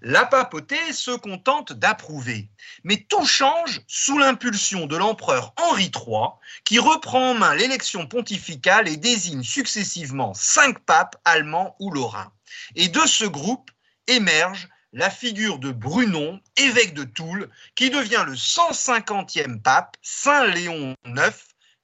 La 0.00 0.26
papauté 0.26 0.92
se 0.92 1.10
contente 1.10 1.72
d'approuver. 1.72 2.48
Mais 2.84 3.04
tout 3.08 3.26
change 3.26 3.80
sous 3.86 4.18
l'impulsion 4.18 4.86
de 4.86 4.96
l'empereur 4.96 5.54
Henri 5.56 5.90
III, 5.94 6.28
qui 6.64 6.78
reprend 6.78 7.30
en 7.30 7.34
main 7.34 7.54
l'élection 7.54 8.06
pontificale 8.06 8.88
et 8.88 8.96
désigne 8.96 9.42
successivement 9.42 10.34
cinq 10.34 10.78
papes 10.80 11.16
allemands 11.24 11.74
ou 11.80 11.90
lorrains. 11.90 12.32
Et 12.74 12.88
de 12.88 13.00
ce 13.06 13.24
groupe 13.24 13.70
émerge 14.06 14.68
la 14.96 15.10
figure 15.10 15.58
de 15.58 15.72
Brunon, 15.72 16.40
évêque 16.56 16.94
de 16.94 17.04
Toul, 17.04 17.50
qui 17.74 17.90
devient 17.90 18.24
le 18.26 18.32
150e 18.32 19.60
pape, 19.60 19.94
Saint 20.00 20.46
Léon 20.46 20.94
IX, 21.04 21.34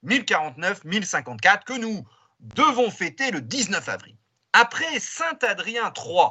1049-1054, 0.07 1.65
que 1.65 1.75
nous 1.75 2.07
devons 2.41 2.91
fêter 2.91 3.31
le 3.31 3.43
19 3.43 3.87
avril. 3.91 4.17
Après 4.55 4.99
Saint 4.99 5.37
Adrien 5.43 5.93
III, 5.95 6.31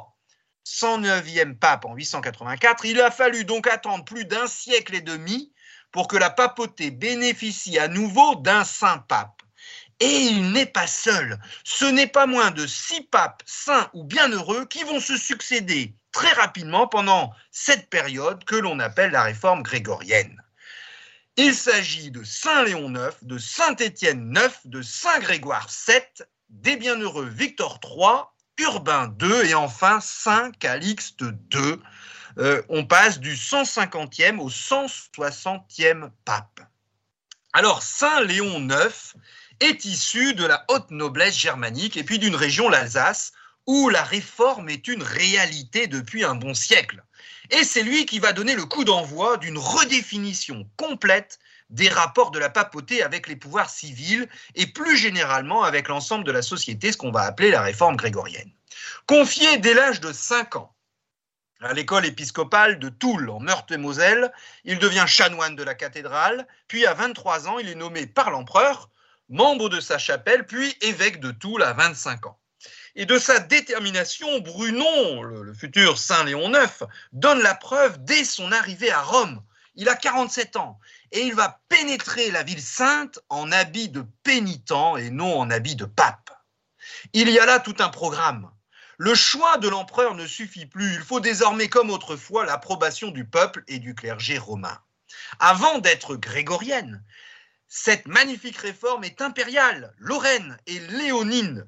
109e 0.66 1.56
pape 1.56 1.84
en 1.84 1.94
884, 1.94 2.84
il 2.84 3.00
a 3.00 3.12
fallu 3.12 3.44
donc 3.44 3.68
attendre 3.68 4.04
plus 4.04 4.24
d'un 4.24 4.48
siècle 4.48 4.96
et 4.96 5.02
demi 5.02 5.52
pour 5.92 6.08
que 6.08 6.16
la 6.16 6.30
papauté 6.30 6.90
bénéficie 6.90 7.78
à 7.78 7.86
nouveau 7.86 8.34
d'un 8.34 8.64
saint 8.64 8.98
pape. 8.98 9.40
Et 10.00 10.22
il 10.22 10.50
n'est 10.50 10.66
pas 10.66 10.88
seul. 10.88 11.38
Ce 11.62 11.84
n'est 11.84 12.08
pas 12.08 12.26
moins 12.26 12.50
de 12.50 12.66
six 12.66 13.02
papes 13.02 13.44
saints 13.46 13.88
ou 13.92 14.02
bienheureux 14.02 14.64
qui 14.64 14.82
vont 14.82 14.98
se 14.98 15.16
succéder 15.16 15.94
très 16.12 16.32
rapidement 16.32 16.86
pendant 16.86 17.34
cette 17.50 17.90
période 17.90 18.44
que 18.44 18.56
l'on 18.56 18.78
appelle 18.78 19.10
la 19.10 19.22
réforme 19.22 19.62
grégorienne. 19.62 20.42
Il 21.36 21.54
s'agit 21.54 22.10
de 22.10 22.22
Saint 22.22 22.64
Léon 22.64 22.94
IX, 22.94 23.16
de 23.22 23.38
Saint 23.38 23.74
Étienne 23.76 24.34
IX, 24.36 24.52
de 24.66 24.82
Saint 24.82 25.18
Grégoire 25.18 25.68
VII, 25.88 26.26
des 26.50 26.76
bienheureux 26.76 27.26
Victor 27.26 27.80
III 27.82 28.24
Urbain 28.58 29.14
II 29.20 29.48
et 29.48 29.54
enfin 29.54 30.00
Saint 30.00 30.50
Calixte 30.52 31.22
II. 31.22 31.76
Euh, 32.38 32.62
on 32.68 32.84
passe 32.84 33.18
du 33.18 33.34
150e 33.34 34.38
au 34.38 34.50
160e 34.50 36.10
pape. 36.24 36.60
Alors 37.54 37.82
Saint 37.82 38.20
Léon 38.20 38.68
IX 38.68 39.14
est 39.60 39.84
issu 39.86 40.34
de 40.34 40.44
la 40.44 40.64
haute 40.68 40.90
noblesse 40.90 41.38
germanique 41.38 41.96
et 41.96 42.04
puis 42.04 42.18
d'une 42.18 42.36
région, 42.36 42.68
l'Alsace, 42.68 43.32
où 43.66 43.88
la 43.88 44.02
réforme 44.02 44.68
est 44.68 44.88
une 44.88 45.02
réalité 45.02 45.86
depuis 45.86 46.24
un 46.24 46.34
bon 46.34 46.54
siècle. 46.54 47.02
Et 47.50 47.64
c'est 47.64 47.82
lui 47.82 48.06
qui 48.06 48.18
va 48.18 48.32
donner 48.32 48.54
le 48.54 48.64
coup 48.64 48.84
d'envoi 48.84 49.36
d'une 49.36 49.58
redéfinition 49.58 50.68
complète 50.76 51.38
des 51.70 51.88
rapports 51.88 52.30
de 52.30 52.38
la 52.38 52.50
papauté 52.50 53.02
avec 53.02 53.26
les 53.28 53.36
pouvoirs 53.36 53.70
civils 53.70 54.28
et 54.54 54.66
plus 54.66 54.96
généralement 54.96 55.62
avec 55.62 55.88
l'ensemble 55.88 56.24
de 56.24 56.32
la 56.32 56.42
société, 56.42 56.92
ce 56.92 56.96
qu'on 56.96 57.12
va 57.12 57.22
appeler 57.22 57.50
la 57.50 57.62
réforme 57.62 57.96
grégorienne. 57.96 58.50
Confié 59.06 59.58
dès 59.58 59.74
l'âge 59.74 60.00
de 60.00 60.12
5 60.12 60.56
ans 60.56 60.74
à 61.62 61.72
l'école 61.72 62.06
épiscopale 62.06 62.78
de 62.78 62.88
Toul, 62.88 63.30
en 63.30 63.40
Meurthe-et-Moselle. 63.40 64.32
Il 64.64 64.78
devient 64.78 65.04
chanoine 65.06 65.56
de 65.56 65.62
la 65.62 65.74
cathédrale, 65.74 66.46
puis 66.68 66.86
à 66.86 66.94
23 66.94 67.48
ans, 67.48 67.58
il 67.58 67.68
est 67.68 67.76
nommé 67.76 68.06
par 68.06 68.30
l'empereur 68.30 68.90
membre 69.28 69.68
de 69.68 69.80
sa 69.80 69.96
chapelle, 69.96 70.46
puis 70.46 70.76
évêque 70.82 71.20
de 71.20 71.30
Toul 71.30 71.62
à 71.62 71.72
25 71.72 72.26
ans. 72.26 72.38
Et 72.94 73.06
de 73.06 73.18
sa 73.18 73.38
détermination, 73.38 74.40
Brunon, 74.40 75.22
le, 75.22 75.54
futur 75.54 75.98
Saint 75.98 76.24
Léon 76.24 76.52
IX, 76.52 76.84
donne 77.12 77.40
la 77.40 77.54
preuve 77.54 78.04
dès 78.04 78.24
son 78.24 78.52
arrivée 78.52 78.90
à 78.90 79.00
Rome. 79.00 79.42
Il 79.74 79.88
a 79.88 79.94
47 79.94 80.56
ans 80.56 80.78
et 81.10 81.22
il 81.22 81.34
va 81.34 81.60
pénétrer 81.70 82.30
la 82.30 82.42
ville 82.42 82.60
sainte 82.60 83.18
en 83.30 83.50
habit 83.50 83.88
de 83.88 84.04
pénitent 84.22 84.74
et 84.98 85.10
non 85.10 85.40
en 85.40 85.50
habit 85.50 85.76
de 85.76 85.86
pape. 85.86 86.30
Il 87.14 87.30
y 87.30 87.38
a 87.38 87.46
là 87.46 87.60
tout 87.60 87.76
un 87.78 87.88
programme. 87.88 88.50
Le 88.98 89.14
choix 89.14 89.56
de 89.56 89.68
l'empereur 89.68 90.14
ne 90.14 90.26
suffit 90.26 90.66
plus. 90.66 90.94
Il 90.94 91.00
faut 91.00 91.20
désormais, 91.20 91.68
comme 91.68 91.90
autrefois, 91.90 92.44
l'approbation 92.44 93.10
du 93.10 93.24
peuple 93.24 93.64
et 93.68 93.78
du 93.78 93.94
clergé 93.94 94.36
romain. 94.36 94.78
Avant 95.38 95.78
d'être 95.78 96.16
grégorienne, 96.16 97.02
cette 97.68 98.06
magnifique 98.06 98.58
réforme 98.58 99.04
est 99.04 99.22
impériale, 99.22 99.94
lorraine 99.96 100.58
et 100.66 100.78
léonine, 100.78 101.66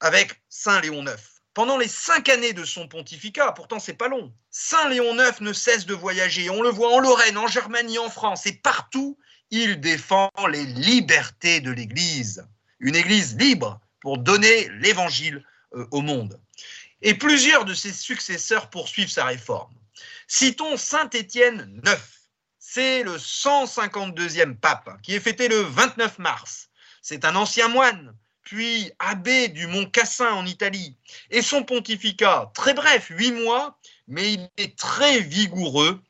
avec 0.00 0.40
Saint 0.48 0.80
Léon 0.80 1.04
IX. 1.04 1.20
Pendant 1.54 1.76
les 1.76 1.88
cinq 1.88 2.28
années 2.28 2.52
de 2.52 2.64
son 2.64 2.86
pontificat, 2.86 3.52
pourtant 3.52 3.80
c'est 3.80 3.94
pas 3.94 4.08
long, 4.08 4.32
Saint 4.50 4.88
Léon 4.88 5.18
IX 5.18 5.40
ne 5.40 5.52
cesse 5.52 5.86
de 5.86 5.94
voyager. 5.94 6.50
On 6.50 6.62
le 6.62 6.68
voit 6.68 6.94
en 6.94 7.00
Lorraine, 7.00 7.36
en 7.36 7.48
Germanie, 7.48 7.98
en 7.98 8.10
France, 8.10 8.46
et 8.46 8.52
partout, 8.52 9.18
il 9.50 9.80
défend 9.80 10.30
les 10.50 10.64
libertés 10.64 11.60
de 11.60 11.70
l'Église. 11.70 12.46
Une 12.78 12.94
Église 12.94 13.36
libre 13.36 13.80
pour 14.00 14.18
donner 14.18 14.68
l'Évangile 14.78 15.44
euh, 15.74 15.86
au 15.90 16.00
monde. 16.00 16.40
Et 17.02 17.14
plusieurs 17.14 17.64
de 17.64 17.74
ses 17.74 17.92
successeurs 17.92 18.70
poursuivent 18.70 19.10
sa 19.10 19.24
réforme. 19.24 19.74
Citons 20.26 20.76
Saint 20.76 21.10
Étienne 21.10 21.80
IX, 21.84 22.00
c'est 22.58 23.02
le 23.02 23.16
152e 23.16 24.54
pape 24.54 25.00
qui 25.02 25.14
est 25.14 25.20
fêté 25.20 25.48
le 25.48 25.60
29 25.60 26.18
mars. 26.18 26.68
C'est 27.02 27.24
un 27.24 27.34
ancien 27.34 27.68
moine, 27.68 28.14
puis 28.48 28.90
abbé 28.98 29.48
du 29.48 29.66
mont 29.66 29.84
Cassin 29.84 30.32
en 30.32 30.46
Italie. 30.46 30.96
Et 31.30 31.42
son 31.42 31.64
pontificat, 31.64 32.50
très 32.54 32.72
bref, 32.72 33.08
huit 33.10 33.32
mois, 33.32 33.78
mais 34.06 34.32
il 34.32 34.48
est 34.56 34.74
très 34.78 35.20
vigoureux 35.20 36.00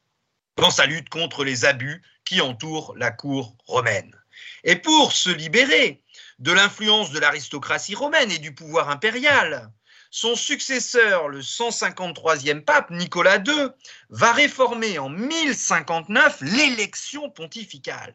dans 0.57 0.71
sa 0.71 0.87
lutte 0.87 1.09
contre 1.09 1.43
les 1.43 1.65
abus 1.65 2.01
qui 2.25 2.41
entourent 2.41 2.95
la 2.97 3.11
cour 3.11 3.57
romaine. 3.67 4.15
Et 4.63 4.77
pour 4.77 5.11
se 5.11 5.31
libérer 5.31 6.05
de 6.39 6.53
l'influence 6.53 7.11
de 7.11 7.19
l'aristocratie 7.19 7.97
romaine 7.97 8.31
et 8.31 8.39
du 8.39 8.55
pouvoir 8.55 8.89
impérial, 8.89 9.73
son 10.13 10.37
successeur, 10.37 11.27
le 11.27 11.41
153e 11.41 12.61
pape 12.61 12.93
Nicolas 12.93 13.39
II, 13.39 13.71
va 14.11 14.31
réformer 14.31 15.01
en 15.01 15.09
1059 15.09 16.41
l'élection 16.43 17.31
pontificale. 17.31 18.15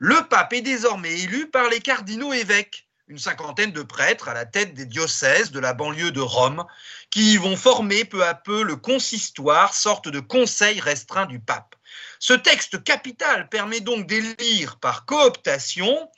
Le 0.00 0.26
pape 0.28 0.54
est 0.54 0.60
désormais 0.60 1.20
élu 1.20 1.48
par 1.48 1.68
les 1.68 1.80
cardinaux 1.80 2.32
évêques, 2.32 2.89
une 3.10 3.18
cinquantaine 3.18 3.72
de 3.72 3.82
prêtres 3.82 4.28
à 4.28 4.34
la 4.34 4.46
tête 4.46 4.72
des 4.72 4.86
diocèses 4.86 5.50
de 5.50 5.58
la 5.58 5.74
banlieue 5.74 6.12
de 6.12 6.20
Rome, 6.20 6.64
qui 7.10 7.36
vont 7.36 7.56
former 7.56 8.04
peu 8.04 8.24
à 8.24 8.34
peu 8.34 8.62
le 8.62 8.76
consistoire, 8.76 9.74
sorte 9.74 10.08
de 10.08 10.20
conseil 10.20 10.78
restreint 10.78 11.26
du 11.26 11.40
pape. 11.40 11.74
Ce 12.20 12.34
texte 12.34 12.84
capital 12.84 13.48
permet 13.48 13.80
donc 13.80 14.06
d'élire 14.06 14.78
par 14.78 15.06
cooptation 15.06 16.08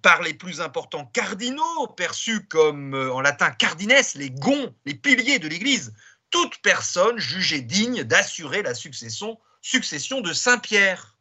par 0.00 0.22
les 0.22 0.34
plus 0.34 0.60
importants 0.60 1.06
cardinaux, 1.06 1.88
perçus 1.96 2.46
comme 2.46 2.94
euh, 2.94 3.12
en 3.12 3.20
latin 3.20 3.50
cardines, 3.50 3.92
les 4.14 4.30
gonds, 4.30 4.72
les 4.86 4.94
piliers 4.94 5.40
de 5.40 5.48
l'Église, 5.48 5.92
toute 6.30 6.58
personne 6.58 7.18
jugée 7.18 7.62
digne 7.62 8.04
d'assurer 8.04 8.62
la 8.62 8.74
succession, 8.74 9.40
succession 9.60 10.20
de 10.20 10.32
Saint-Pierre. 10.32 11.13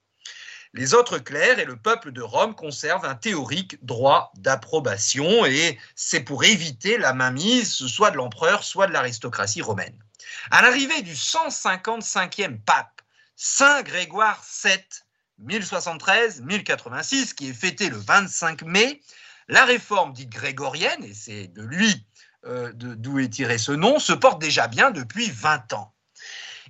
Les 0.75 0.95
autres 0.95 1.19
clercs 1.19 1.59
et 1.59 1.65
le 1.65 1.75
peuple 1.75 2.11
de 2.11 2.23
Rome 2.23 2.55
conservent 2.55 3.05
un 3.05 3.13
théorique 3.13 3.77
droit 3.85 4.31
d'approbation 4.37 5.45
et 5.45 5.77
c'est 5.95 6.21
pour 6.21 6.43
éviter 6.43 6.97
la 6.97 7.13
mainmise 7.13 7.71
soit 7.71 8.09
de 8.09 8.17
l'empereur, 8.17 8.63
soit 8.63 8.87
de 8.87 8.91
l'aristocratie 8.93 9.61
romaine. 9.61 9.95
À 10.49 10.63
l'arrivée 10.63 11.03
du 11.03 11.13
155e 11.13 12.59
pape, 12.59 13.03
Saint 13.35 13.83
Grégoire 13.83 14.43
VII, 14.63 14.79
1073-1086, 15.43 17.35
qui 17.35 17.49
est 17.49 17.53
fêté 17.53 17.89
le 17.89 17.97
25 17.97 18.63
mai, 18.63 18.99
la 19.49 19.65
réforme 19.65 20.11
dite 20.13 20.29
grégorienne, 20.29 21.03
et 21.03 21.13
c'est 21.13 21.49
de 21.49 21.61
lui 21.61 22.03
euh, 22.45 22.71
d'où 22.73 23.19
est 23.19 23.29
tiré 23.29 23.59
ce 23.59 23.73
nom, 23.73 23.99
se 23.99 24.13
porte 24.13 24.41
déjà 24.41 24.67
bien 24.67 24.89
depuis 24.89 25.29
20 25.29 25.73
ans. 25.73 25.93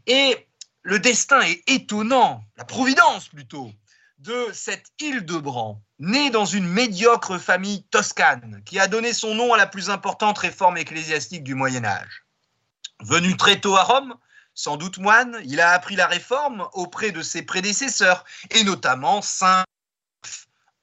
Et 0.08 0.46
le 0.82 1.00
destin 1.00 1.40
est 1.42 1.64
étonnant, 1.70 2.44
la 2.58 2.66
providence 2.66 3.30
plutôt, 3.30 3.72
de 4.24 4.52
cette 4.54 4.86
Hildebrand, 5.00 5.84
née 6.00 6.30
dans 6.30 6.46
une 6.46 6.66
médiocre 6.66 7.38
famille 7.38 7.84
toscane, 7.92 8.62
qui 8.66 8.80
a 8.80 8.88
donné 8.88 9.12
son 9.12 9.36
nom 9.36 9.54
à 9.54 9.58
la 9.58 9.68
plus 9.68 9.90
importante 9.90 10.38
réforme 10.38 10.78
ecclésiastique 10.78 11.44
du 11.44 11.56
Moyen 11.56 11.84
Âge. 11.84 12.24
Venu 13.02 13.36
très 13.36 13.60
tôt 13.60 13.76
à 13.76 13.84
Rome, 13.84 14.16
sans 14.54 14.78
doute 14.78 14.98
moine, 14.98 15.42
il 15.44 15.60
a 15.60 15.72
appris 15.72 15.98
la 15.98 16.08
réforme 16.08 16.70
auprès 16.72 17.12
de 17.12 17.22
ses 17.22 17.42
prédécesseurs, 17.42 18.24
et 18.52 18.64
notamment 18.64 19.22
Saint 19.22 19.66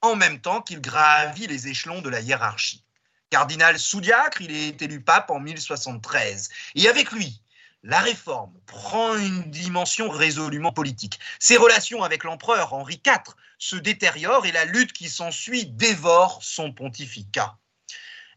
en 0.03 0.16
même 0.16 0.40
temps 0.40 0.61
qu'il 0.61 0.83
gravit 0.83 1.46
les 1.46 1.68
échelons 1.68 2.03
de 2.03 2.11
la 2.11 2.20
hiérarchie. 2.20 2.85
Cardinal 3.31 3.79
sous-diacre, 3.79 4.42
il 4.42 4.55
est 4.55 4.83
élu 4.83 5.00
pape 5.00 5.31
en 5.31 5.40
1073. 5.40 6.50
Et 6.74 6.88
avec 6.88 7.11
lui, 7.12 7.40
la 7.83 8.01
réforme 8.01 8.53
prend 8.66 9.16
une 9.16 9.51
dimension 9.51 10.11
résolument 10.11 10.73
politique. 10.73 11.19
Ses 11.38 11.57
relations 11.57 12.03
avec 12.03 12.25
l'empereur 12.25 12.75
Henri 12.75 13.01
IV 13.07 13.35
se 13.59 13.77
détériorent 13.77 14.47
et 14.47 14.53
la 14.53 14.64
lutte 14.64 14.93
qui 14.93 15.09
s'ensuit 15.09 15.66
dévore 15.66 16.40
son 16.43 16.73
pontificat. 16.73 17.57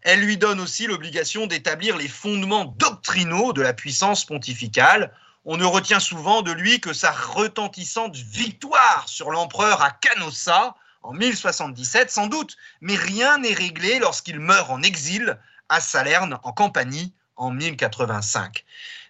Elle 0.01 0.21
lui 0.21 0.38
donne 0.38 0.60
aussi 0.60 0.86
l'obligation 0.88 1.47
d'établir 1.47 1.97
les 1.97 2.08
fondements 2.08 2.65
doctrinaux 2.65 3.53
de 3.53 3.62
la 3.62 3.73
puissance 3.73 4.25
pontificale. 4.25 5.13
On 5.45 5.58
ne 5.58 5.65
retient 5.65 6.01
souvent 6.01 6.41
de 6.41 6.51
lui 6.51 6.79
que 6.79 6.93
sa 6.93 7.12
retentissante 7.12 8.15
victoire 8.15 9.08
sur 9.08 9.32
l'empereur 9.32 9.82
à 9.82 9.91
Canossa 9.91 10.75
en 11.03 11.13
1077, 11.13 12.10
sans 12.10 12.27
doute, 12.27 12.56
mais 12.79 12.95
rien 12.95 13.38
n'est 13.38 13.53
réglé 13.53 13.99
lorsqu'il 13.99 14.39
meurt 14.39 14.69
en 14.69 14.82
exil 14.82 15.38
à 15.67 15.82
Salerne, 15.82 16.39
en 16.43 16.53
Campanie, 16.53 17.13
en 17.36 17.51
1085. 17.51 18.63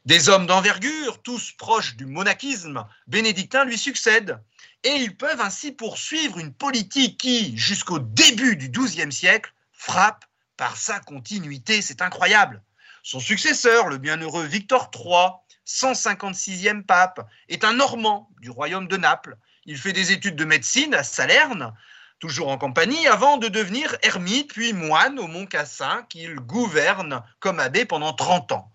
Des 0.06 0.28
hommes 0.28 0.48
d'envergure, 0.48 1.22
tous 1.22 1.54
proches 1.54 1.96
du 1.96 2.06
monachisme 2.06 2.86
bénédictin, 3.08 3.63
lui 3.63 3.78
succèdent. 3.78 4.38
Et 4.84 4.96
ils 4.96 5.16
peuvent 5.16 5.39
ainsi 5.39 5.72
poursuivre 5.72 6.39
une 6.39 6.54
politique 6.54 7.18
qui, 7.18 7.58
jusqu'au 7.58 8.00
début 8.00 8.58
du 8.58 8.68
XIIe 8.70 9.13
siècle, 9.13 9.54
frappe 9.72 10.26
par 10.58 10.76
sa 10.76 11.00
continuité. 11.00 11.82
C'est 11.82 12.02
incroyable. 12.02 12.62
Son 13.02 13.22
successeur, 13.22 13.88
le 13.88 13.98
bienheureux 13.98 14.44
Victor 14.44 14.92
III, 14.94 15.32
156e 15.66 16.84
pape, 16.84 17.26
est 17.48 17.63
un 17.63 17.74
Normand 17.74 18.30
du 18.42 18.50
royaume 18.50 18.89
de 18.89 18.98
Naples. 18.98 19.38
Il 19.66 19.78
fait 19.78 19.94
des 19.94 20.12
études 20.12 20.36
de 20.36 20.44
médecine 20.44 20.94
à 20.96 21.04
Salerne, 21.04 21.74
toujours 22.20 22.50
en 22.50 22.58
compagnie, 22.58 23.08
avant 23.08 23.38
de 23.38 23.48
devenir 23.48 23.96
ermite 24.02 24.52
puis 24.52 24.74
moine 24.74 25.18
au 25.18 25.28
Mont 25.28 25.46
Cassin, 25.46 26.06
qu'il 26.10 26.36
gouverne 26.36 27.24
comme 27.39 27.62
abbé 27.62 27.86
pendant 27.86 28.12
30 28.12 28.52
ans. 28.52 28.73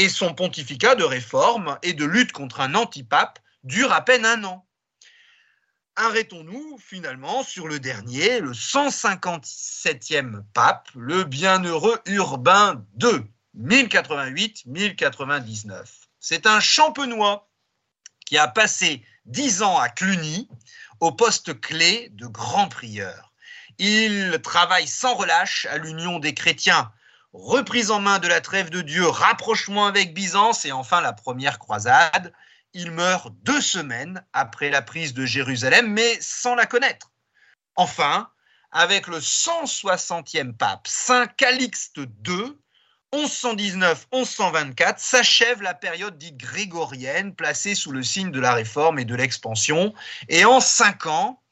Et 0.00 0.08
son 0.08 0.34
pontificat 0.34 0.94
de 0.94 1.04
réforme 1.04 1.78
et 1.82 1.92
de 1.92 2.04
lutte 2.04 2.32
contre 2.32 2.60
un 2.60 2.74
antipape 2.74 3.38
dure 3.64 3.92
à 3.92 4.04
peine 4.04 4.24
un 4.24 4.44
an 4.44 4.66
arrêtons-nous 6.00 6.78
finalement 6.78 7.42
sur 7.42 7.68
le 7.68 7.78
dernier, 7.78 8.40
le 8.40 8.52
157e 8.52 10.42
pape, 10.54 10.88
le 10.94 11.24
bienheureux 11.24 12.00
Urbain 12.06 12.82
II, 13.02 13.20
1088-1099. 13.58 15.84
C'est 16.18 16.46
un 16.46 16.60
champenois 16.60 17.50
qui 18.24 18.38
a 18.38 18.48
passé 18.48 19.04
dix 19.26 19.60
ans 19.62 19.78
à 19.78 19.90
Cluny 19.90 20.48
au 21.00 21.12
poste 21.12 21.60
clé 21.60 22.08
de 22.12 22.26
grand 22.26 22.68
prieur. 22.68 23.34
Il 23.78 24.40
travaille 24.42 24.88
sans 24.88 25.14
relâche 25.14 25.66
à 25.66 25.76
l'union 25.76 26.18
des 26.18 26.32
chrétiens, 26.32 26.90
reprise 27.32 27.90
en 27.90 28.00
main 28.00 28.18
de 28.18 28.28
la 28.28 28.40
trêve 28.40 28.70
de 28.70 28.80
Dieu, 28.80 29.06
rapprochement 29.06 29.86
avec 29.86 30.14
Byzance 30.14 30.64
et 30.64 30.72
enfin 30.72 31.00
la 31.00 31.12
première 31.12 31.58
croisade 31.58 32.32
il 32.72 32.90
meurt 32.90 33.32
deux 33.42 33.60
semaines 33.60 34.24
après 34.32 34.70
la 34.70 34.82
prise 34.82 35.14
de 35.14 35.26
Jérusalem, 35.26 35.92
mais 35.92 36.18
sans 36.20 36.54
la 36.54 36.66
connaître. 36.66 37.10
Enfin, 37.76 38.30
avec 38.70 39.06
le 39.06 39.18
160e 39.18 40.52
pape, 40.52 40.86
Saint 40.86 41.26
Calixte 41.26 41.98
II, 42.26 42.56
1119-1124, 43.12 44.98
s'achève 44.98 45.62
la 45.62 45.74
période 45.74 46.16
dite 46.16 46.36
grégorienne, 46.36 47.34
placée 47.34 47.74
sous 47.74 47.90
le 47.90 48.04
signe 48.04 48.30
de 48.30 48.38
la 48.38 48.54
réforme 48.54 49.00
et 49.00 49.04
de 49.04 49.16
l'expansion. 49.16 49.92
Et 50.28 50.44
en 50.44 50.60
cinq 50.60 51.06
ans, 51.06 51.42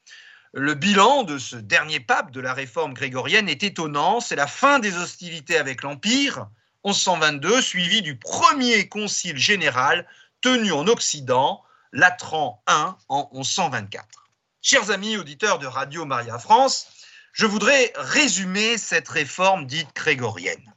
le 0.58 0.74
bilan 0.74 1.22
de 1.22 1.38
ce 1.38 1.54
dernier 1.54 2.00
pape 2.00 2.32
de 2.32 2.40
la 2.40 2.52
réforme 2.52 2.92
grégorienne 2.92 3.48
est 3.48 3.62
étonnant. 3.62 4.20
C'est 4.20 4.36
la 4.36 4.48
fin 4.48 4.80
des 4.80 4.96
hostilités 4.96 5.56
avec 5.56 5.82
l'Empire, 5.82 6.48
1122, 6.84 7.62
suivi 7.62 8.02
du 8.02 8.16
premier 8.16 8.88
concile 8.88 9.36
général 9.36 10.06
tenu 10.40 10.72
en 10.72 10.88
Occident, 10.88 11.62
Latran 11.92 12.62
I, 12.68 12.90
en 13.08 13.30
1124. 13.32 14.26
Chers 14.60 14.90
amis 14.90 15.16
auditeurs 15.16 15.60
de 15.60 15.66
Radio 15.66 16.04
Maria 16.04 16.38
France, 16.38 16.88
je 17.32 17.46
voudrais 17.46 17.92
résumer 17.94 18.78
cette 18.78 19.08
réforme 19.08 19.64
dite 19.66 19.94
grégorienne. 19.94 20.74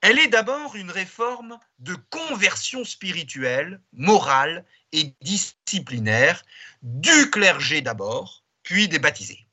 Elle 0.00 0.18
est 0.18 0.28
d'abord 0.28 0.74
une 0.74 0.90
réforme 0.90 1.58
de 1.78 1.96
conversion 2.10 2.84
spirituelle, 2.84 3.80
morale 3.92 4.64
et 4.92 5.14
disciplinaire 5.22 6.42
du 6.82 7.30
clergé 7.30 7.80
d'abord, 7.80 8.44
puis 8.68 8.86
des 8.86 8.98
baptisés. 8.98 9.46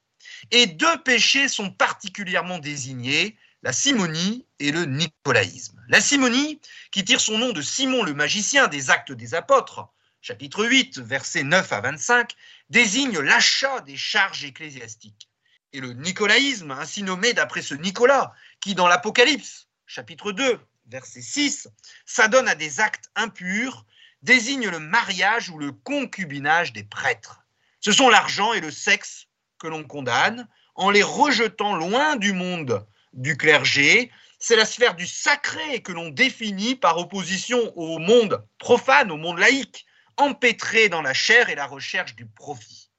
Et 0.51 0.67
deux 0.67 1.01
péchés 1.03 1.47
sont 1.47 1.71
particulièrement 1.71 2.59
désignés, 2.59 3.37
la 3.63 3.71
simonie 3.71 4.45
et 4.59 4.73
le 4.73 4.83
nicolaïsme. 4.83 5.81
La 5.87 6.01
simonie, 6.01 6.59
qui 6.91 7.05
tire 7.05 7.21
son 7.21 7.37
nom 7.37 7.53
de 7.53 7.61
Simon 7.61 8.03
le 8.03 8.13
magicien 8.13 8.67
des 8.67 8.89
Actes 8.89 9.13
des 9.13 9.33
Apôtres, 9.33 9.87
chapitre 10.19 10.65
8, 10.65 10.99
versets 10.99 11.43
9 11.43 11.71
à 11.71 11.79
25, 11.79 12.33
désigne 12.69 13.17
l'achat 13.19 13.79
des 13.79 13.95
charges 13.95 14.43
ecclésiastiques. 14.43 15.29
Et 15.71 15.79
le 15.79 15.93
nicolaïsme, 15.93 16.71
ainsi 16.71 17.01
nommé 17.01 17.31
d'après 17.31 17.61
ce 17.61 17.73
Nicolas, 17.73 18.33
qui 18.59 18.75
dans 18.75 18.89
l'Apocalypse, 18.89 19.69
chapitre 19.85 20.33
2, 20.33 20.59
verset 20.87 21.21
6, 21.21 21.69
s'adonne 22.05 22.49
à 22.49 22.55
des 22.55 22.81
actes 22.81 23.09
impurs, 23.15 23.85
désigne 24.23 24.67
le 24.67 24.79
mariage 24.79 25.49
ou 25.49 25.57
le 25.57 25.71
concubinage 25.71 26.73
des 26.73 26.83
prêtres. 26.83 27.44
Ce 27.85 27.91
sont 27.91 28.09
l'argent 28.09 28.51
et 28.53 28.61
le 28.61 28.71
sexe 28.71 29.27
que 29.59 29.67
l'on 29.67 29.83
condamne 29.83 30.47
en 30.73 30.89
les 30.89 31.03
rejetant 31.03 31.75
loin 31.75 32.15
du 32.15 32.33
monde 32.33 32.83
du 33.13 33.37
clergé. 33.37 34.11
C'est 34.39 34.55
la 34.55 34.65
sphère 34.65 34.95
du 34.95 35.05
sacré 35.05 35.83
que 35.83 35.91
l'on 35.91 36.09
définit 36.09 36.73
par 36.73 36.97
opposition 36.97 37.59
au 37.77 37.99
monde 37.99 38.43
profane, 38.57 39.11
au 39.11 39.17
monde 39.17 39.37
laïque, 39.37 39.85
empêtré 40.17 40.89
dans 40.89 41.03
la 41.03 41.13
chair 41.13 41.49
et 41.49 41.53
la 41.53 41.67
recherche 41.67 42.15
du 42.15 42.25
profit. 42.25 42.89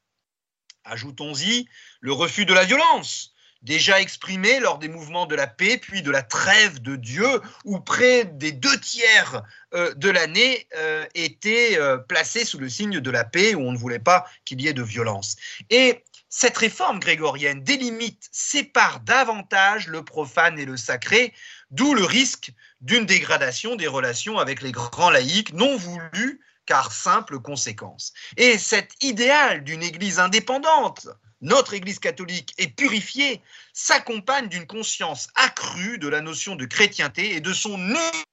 Ajoutons-y 0.84 1.68
le 1.98 2.12
refus 2.12 2.46
de 2.46 2.54
la 2.54 2.64
violence, 2.64 3.34
déjà 3.66 4.00
exprimé 4.00 4.60
lors 4.60 4.78
des 4.78 4.88
mouvements 4.88 5.26
de 5.26 5.34
la 5.34 5.48
paix, 5.48 5.76
puis 5.76 6.00
de 6.00 6.10
la 6.10 6.22
trêve 6.22 6.80
de 6.80 6.94
Dieu, 6.94 7.40
où 7.64 7.80
près 7.80 8.24
des 8.24 8.52
deux 8.52 8.78
tiers 8.78 9.42
euh, 9.74 9.92
de 9.94 10.08
l'année 10.08 10.68
euh, 10.76 11.04
étaient 11.14 11.76
euh, 11.78 11.98
placés 11.98 12.44
sous 12.44 12.58
le 12.58 12.68
signe 12.68 13.00
de 13.00 13.10
la 13.10 13.24
paix, 13.24 13.54
où 13.54 13.60
on 13.60 13.72
ne 13.72 13.76
voulait 13.76 13.98
pas 13.98 14.24
qu'il 14.44 14.60
y 14.60 14.68
ait 14.68 14.72
de 14.72 14.84
violence. 14.84 15.36
Et 15.68 16.04
cette 16.28 16.56
réforme 16.56 17.00
grégorienne 17.00 17.62
délimite, 17.64 18.28
sépare 18.30 19.00
davantage 19.00 19.88
le 19.88 20.04
profane 20.04 20.58
et 20.60 20.64
le 20.64 20.76
sacré, 20.76 21.34
d'où 21.70 21.92
le 21.92 22.04
risque 22.04 22.52
d'une 22.80 23.04
dégradation 23.04 23.74
des 23.74 23.88
relations 23.88 24.38
avec 24.38 24.62
les 24.62 24.72
grands 24.72 25.10
laïcs 25.10 25.52
non 25.52 25.76
voulus 25.76 26.40
car 26.66 26.92
simple 26.92 27.40
conséquence. 27.40 28.12
Et 28.36 28.58
cet 28.58 28.92
idéal 29.00 29.64
d'une 29.64 29.82
Église 29.82 30.18
indépendante, 30.18 31.08
notre 31.40 31.74
Église 31.74 31.98
catholique 31.98 32.54
est 32.58 32.74
purifiée, 32.74 33.42
s'accompagne 33.72 34.48
d'une 34.48 34.66
conscience 34.66 35.28
accrue 35.34 35.98
de 35.98 36.08
la 36.08 36.20
notion 36.20 36.56
de 36.56 36.64
chrétienté 36.64 37.34
et 37.34 37.40
de 37.40 37.52
son 37.52 37.78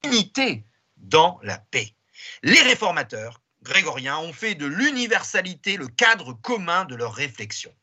unité 0.04 0.64
dans 0.98 1.40
la 1.44 1.58
paix. 1.58 1.96
Les 2.44 2.62
réformateurs 2.62 3.42
grégoriens 3.62 4.18
ont 4.18 4.34
fait 4.34 4.56
de 4.56 4.66
l'universalité 4.66 5.78
le 5.78 5.88
cadre 5.88 6.34
commun 6.34 6.86
de 6.86 6.96
leur 6.96 7.14
réflexion. 7.14 7.74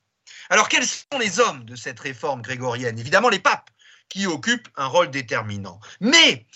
Alors 0.49 0.69
quels 0.69 0.87
sont 0.87 1.19
les 1.19 1.41
hommes 1.41 1.65
de 1.65 1.77
cette 1.77 2.01
réforme 2.01 2.43
grégorienne? 2.43 2.99
Évidemment 2.99 3.29
les 3.29 3.39
papes, 3.39 3.71
qui 4.09 4.27
occupent 4.27 4.69
un 4.77 4.87
rôle 4.87 5.11
déterminant. 5.11 5.81
Mais 6.01 6.47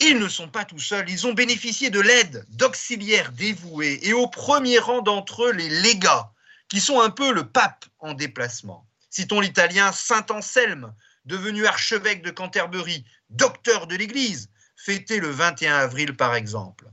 ils 0.00 0.18
ne 0.18 0.28
sont 0.28 0.48
pas 0.48 0.64
tout 0.64 0.78
seuls, 0.78 1.08
ils 1.08 1.26
ont 1.26 1.32
bénéficié 1.32 1.88
de 1.90 2.00
l'aide 2.00 2.44
d'auxiliaires 2.48 3.32
dévoués 3.32 4.00
et 4.02 4.12
au 4.12 4.28
premier 4.28 4.78
rang 4.78 5.02
d'entre 5.02 5.44
eux 5.44 5.52
les 5.52 5.68
légats, 5.68 6.33
qui 6.68 6.80
sont 6.80 7.00
un 7.00 7.10
peu 7.10 7.32
le 7.32 7.48
pape 7.48 7.84
en 7.98 8.14
déplacement. 8.14 8.86
Citons 9.10 9.40
l'italien 9.40 9.92
Saint 9.92 10.26
Anselme, 10.30 10.92
devenu 11.24 11.66
archevêque 11.66 12.22
de 12.22 12.30
Canterbury, 12.30 13.04
docteur 13.30 13.86
de 13.86 13.96
l'Église, 13.96 14.50
fêté 14.76 15.20
le 15.20 15.30
21 15.30 15.76
avril 15.76 16.16
par 16.16 16.34
exemple. 16.34 16.86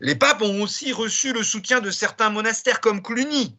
Les 0.00 0.14
papes 0.14 0.42
ont 0.42 0.62
aussi 0.62 0.92
reçu 0.92 1.32
le 1.32 1.42
soutien 1.42 1.80
de 1.80 1.90
certains 1.90 2.30
monastères 2.30 2.80
comme 2.80 3.02
Cluny 3.02 3.56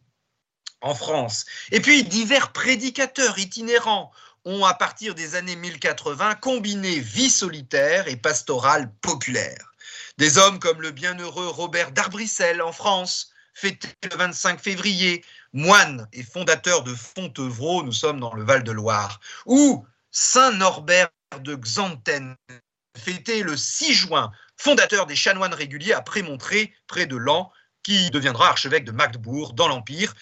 en 0.80 0.94
France, 0.94 1.44
et 1.72 1.80
puis 1.80 2.04
divers 2.04 2.52
prédicateurs 2.52 3.38
itinérants 3.38 4.12
ont, 4.46 4.64
à 4.64 4.72
partir 4.72 5.14
des 5.14 5.34
années 5.34 5.56
1080, 5.56 6.36
combiné 6.36 6.98
vie 6.98 7.28
solitaire 7.28 8.08
et 8.08 8.16
pastorale 8.16 8.90
populaire. 9.02 9.72
Des 10.16 10.38
hommes 10.38 10.58
comme 10.58 10.80
le 10.80 10.90
bienheureux 10.90 11.48
Robert 11.48 11.92
d'Arbrissel 11.92 12.62
en 12.62 12.72
France, 12.72 13.32
fêté 13.54 13.88
le 14.10 14.16
25 14.16 14.60
février, 14.60 15.24
moine 15.52 16.08
et 16.12 16.22
fondateur 16.22 16.82
de 16.82 16.94
Fontevraud, 16.94 17.82
nous 17.82 17.92
sommes 17.92 18.20
dans 18.20 18.34
le 18.34 18.44
Val-de-Loire, 18.44 19.20
ou 19.46 19.84
Saint 20.10 20.52
Norbert 20.52 21.10
de 21.40 21.54
Xanten, 21.54 22.36
fêté 22.96 23.42
le 23.42 23.56
6 23.56 23.94
juin, 23.94 24.32
fondateur 24.56 25.06
des 25.06 25.16
chanoines 25.16 25.54
réguliers 25.54 25.92
à 25.92 26.02
Prémontré, 26.02 26.74
près 26.86 27.06
de 27.06 27.16
Lens, 27.16 27.48
qui 27.82 28.10
deviendra 28.10 28.48
archevêque 28.48 28.84
de 28.84 28.92
Magdebourg 28.92 29.54
dans 29.54 29.68
l'Empire, 29.68 30.14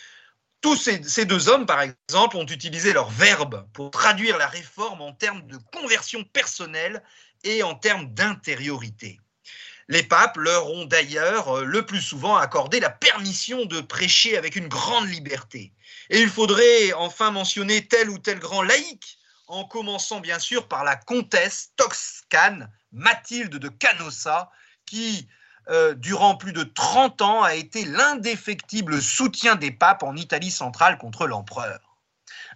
tous 0.61 0.77
ces, 0.77 1.25
deux 1.25 1.49
hommes, 1.49 1.67
par 1.67 1.83
exemple, 1.83 2.37
ont 2.37 2.47
utilisé 2.47 2.93
leur 2.93 3.11
verbe 3.11 3.69
pour 3.73 3.91
traduire 3.91 4.39
la 4.39 4.49
réforme 4.49 5.01
en 5.01 5.13
termes 5.13 5.47
de 5.47 5.57
conversion 5.73 6.25
personnelle 6.25 7.03
et 7.45 7.63
en 7.63 7.75
termes 7.75 8.13
d'intériorité. 8.13 9.21
Les 9.89 10.03
papes 10.03 10.37
leur 10.37 10.71
ont 10.71 10.85
d'ailleurs 10.85 11.59
euh, 11.59 11.65
le 11.65 11.85
plus 11.87 12.03
souvent 12.03 12.37
accordé 12.37 12.79
la 12.79 12.91
permission 12.91 13.65
de 13.65 13.81
prêcher 13.81 14.37
avec 14.37 14.55
une 14.55 14.69
grande 14.69 15.09
liberté. 15.09 15.73
Et 16.11 16.21
il 16.21 16.29
faudrait 16.29 16.93
enfin 16.93 17.31
mentionner 17.31 17.87
tel 17.87 18.11
ou 18.11 18.19
tel 18.19 18.39
grand 18.39 18.63
laïc, 18.63 19.19
en 19.47 19.65
commençant 19.65 20.21
bien 20.21 20.39
sûr 20.39 20.69
par 20.69 20.85
la 20.85 20.97
comtesse 20.97 21.73
toscane 21.77 22.71
Mathilde 22.93 23.57
de 23.57 23.69
Canossa, 23.69 24.51
qui 24.85 25.27
euh, 25.71 25.95
durant 25.95 26.35
plus 26.35 26.53
de 26.53 26.63
30 26.63 27.21
ans, 27.23 27.43
a 27.43 27.55
été 27.55 27.85
l'indéfectible 27.85 29.03
soutien 29.03 29.55
des 29.55 29.71
papes 29.71 30.03
en 30.03 30.17
Italie 30.17 30.51
centrale 30.51 30.97
contre 30.97 31.27
l'empereur. 31.27 31.88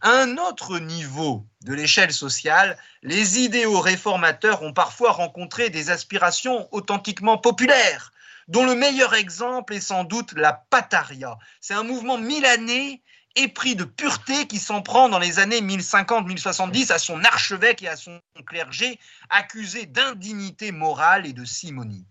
À 0.05 0.11
un 0.11 0.37
autre 0.37 0.81
niveau 0.81 1.47
de 1.61 1.75
l'échelle 1.75 2.13
sociale, 2.13 2.77
les 3.05 3.39
idéaux 3.39 3.79
réformateurs 3.79 4.65
ont 4.65 4.73
parfois 4.73 5.13
rencontré 5.13 5.71
des 5.71 5.91
aspirations 5.91 6.69
authentiquement 6.73 7.39
populaires, 7.39 8.11
dont 8.49 8.67
le 8.67 8.75
meilleur 8.75 9.15
exemple 9.15 9.75
est 9.75 9.81
sans 9.81 10.03
doute 10.03 10.33
la 10.33 10.55
Pataria. 10.55 11.39
C'est 11.61 11.75
un 11.75 11.85
mouvement 11.85 12.19
milanais 12.19 13.01
épris 13.37 13.77
de 13.77 13.85
pureté 13.85 14.49
qui 14.49 14.59
s'en 14.59 14.83
prend 14.83 15.09
dans 15.09 15.21
les 15.21 15.39
années 15.39 15.61
1050-1070 15.61 16.91
à 16.91 16.99
son 16.99 17.23
archevêque 17.23 17.85
et 17.85 17.89
à 17.89 17.95
son 17.95 18.21
clergé, 18.45 18.99
accusés 19.31 19.87
d'indignité 19.87 20.73
morale 20.73 21.27
et 21.27 21.33
de 21.33 21.45
simonie. 21.45 22.09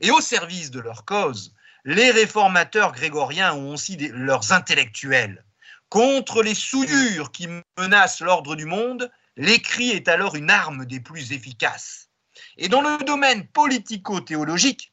Et 0.00 0.12
au 0.12 0.20
service 0.20 0.70
de 0.70 0.78
leur 0.78 1.04
cause, 1.04 1.52
les 1.84 2.12
réformateurs 2.12 2.92
grégoriens 2.92 3.54
ont 3.54 3.72
aussi 3.72 3.96
leurs 4.12 4.52
intellectuels. 4.52 5.44
Contre 5.94 6.42
les 6.42 6.56
souillures 6.56 7.30
qui 7.30 7.46
menacent 7.78 8.20
l'ordre 8.20 8.56
du 8.56 8.64
monde, 8.64 9.12
l'écrit 9.36 9.90
est 9.90 10.08
alors 10.08 10.34
une 10.34 10.50
arme 10.50 10.86
des 10.86 10.98
plus 10.98 11.30
efficaces. 11.30 12.08
Et 12.56 12.66
dans 12.66 12.80
le 12.80 12.98
domaine 13.04 13.46
politico-théologique, 13.46 14.92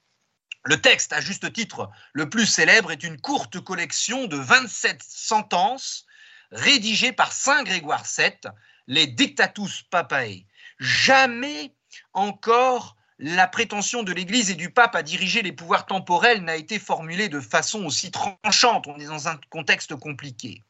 le 0.64 0.80
texte, 0.80 1.12
à 1.12 1.20
juste 1.20 1.52
titre, 1.54 1.90
le 2.14 2.30
plus 2.30 2.46
célèbre 2.46 2.92
est 2.92 3.02
une 3.02 3.20
courte 3.20 3.60
collection 3.60 4.28
de 4.28 4.38
27 4.38 5.02
sentences 5.02 6.06
rédigées 6.52 7.14
par 7.14 7.32
Saint 7.32 7.64
Grégoire 7.64 8.04
VII, 8.06 8.52
les 8.86 9.08
Dictatus 9.08 9.82
Papae. 9.90 10.46
Jamais 10.78 11.74
encore 12.14 12.96
la 13.18 13.48
prétention 13.48 14.04
de 14.04 14.14
l'Église 14.14 14.52
et 14.52 14.56
du 14.56 14.70
pape 14.70 14.96
à 14.96 15.02
diriger 15.02 15.42
les 15.42 15.52
pouvoirs 15.52 15.88
temporels 15.88 16.44
n'a 16.44 16.58
été 16.58 16.78
formulée 16.78 17.28
de 17.28 17.40
façon 17.40 17.86
aussi 17.86 18.12
tranchante. 18.12 18.86
On 18.86 19.00
est 19.00 19.06
dans 19.06 19.30
un 19.30 19.40
contexte 19.50 19.96
compliqué. 19.96 20.62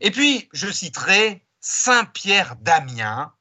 Et 0.00 0.10
puis, 0.10 0.48
je 0.52 0.70
citerai 0.70 1.44
Saint 1.60 2.04
Pierre 2.04 2.56
d'Amiens, 2.56 3.32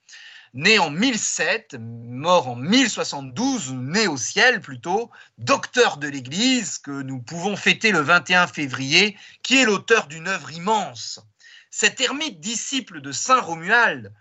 né 0.54 0.80
en 0.80 0.90
1007, 0.90 1.76
mort 1.80 2.48
en 2.48 2.56
1072, 2.56 3.74
né 3.74 4.08
au 4.08 4.18
ciel 4.18 4.60
plutôt, 4.60 5.12
docteur 5.38 5.98
de 5.98 6.08
l'Église, 6.08 6.80
que 6.80 7.04
nous 7.04 7.22
pouvons 7.22 7.56
fêter 7.56 7.92
le 7.92 8.00
21 8.00 8.48
février, 8.48 9.18
qui 9.44 9.60
est 9.60 9.66
l'auteur 9.66 10.08
d'une 10.08 10.28
œuvre 10.28 10.52
immense. 10.52 11.20
Cet 11.70 12.02
ermite 12.02 12.40
disciple 12.40 13.02
de 13.02 13.12
Saint 13.12 13.40
Romuald, 13.40 14.12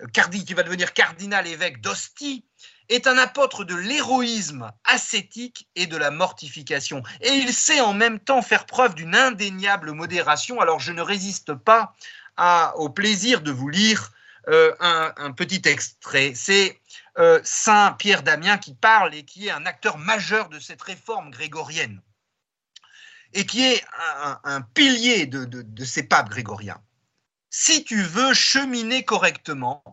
euh, 0.00 0.06
qui 0.08 0.54
va 0.54 0.64
devenir 0.64 0.94
cardinal 0.94 1.46
évêque 1.46 1.80
d'Ostie, 1.80 2.44
est 2.88 3.06
un 3.06 3.18
apôtre 3.18 3.64
de 3.64 3.74
l'héroïsme 3.74 4.70
ascétique 4.84 5.68
et 5.74 5.86
de 5.86 5.96
la 5.96 6.10
mortification. 6.10 7.02
Et 7.20 7.30
il 7.30 7.52
sait 7.52 7.80
en 7.80 7.94
même 7.94 8.18
temps 8.18 8.42
faire 8.42 8.66
preuve 8.66 8.94
d'une 8.94 9.14
indéniable 9.14 9.92
modération. 9.92 10.60
Alors 10.60 10.80
je 10.80 10.92
ne 10.92 11.02
résiste 11.02 11.54
pas 11.54 11.94
au 12.76 12.88
plaisir 12.88 13.42
de 13.42 13.52
vous 13.52 13.68
lire 13.68 14.12
euh, 14.48 14.74
un, 14.80 15.32
petit 15.32 15.62
extrait. 15.64 16.32
C'est 16.34 16.80
Saint 17.42 17.92
Pierre 17.92 18.22
Damien 18.22 18.58
qui 18.58 18.74
parle 18.74 19.14
et 19.14 19.24
qui 19.24 19.46
est 19.46 19.52
un 19.52 19.66
acteur 19.66 19.98
majeur 19.98 20.48
de 20.48 20.58
cette 20.58 20.82
réforme 20.82 21.30
grégorienne 21.30 22.02
et 23.32 23.46
qui 23.46 23.64
est 23.64 23.82
un, 24.44 24.60
pilier 24.60 25.26
de 25.26 25.84
ces 25.84 26.02
papes 26.02 26.28
grégoriens. 26.28 26.80
Si 27.56 27.84
tu 27.84 28.02
veux 28.02 28.34
cheminer 28.34 29.04
correctement, 29.04 29.84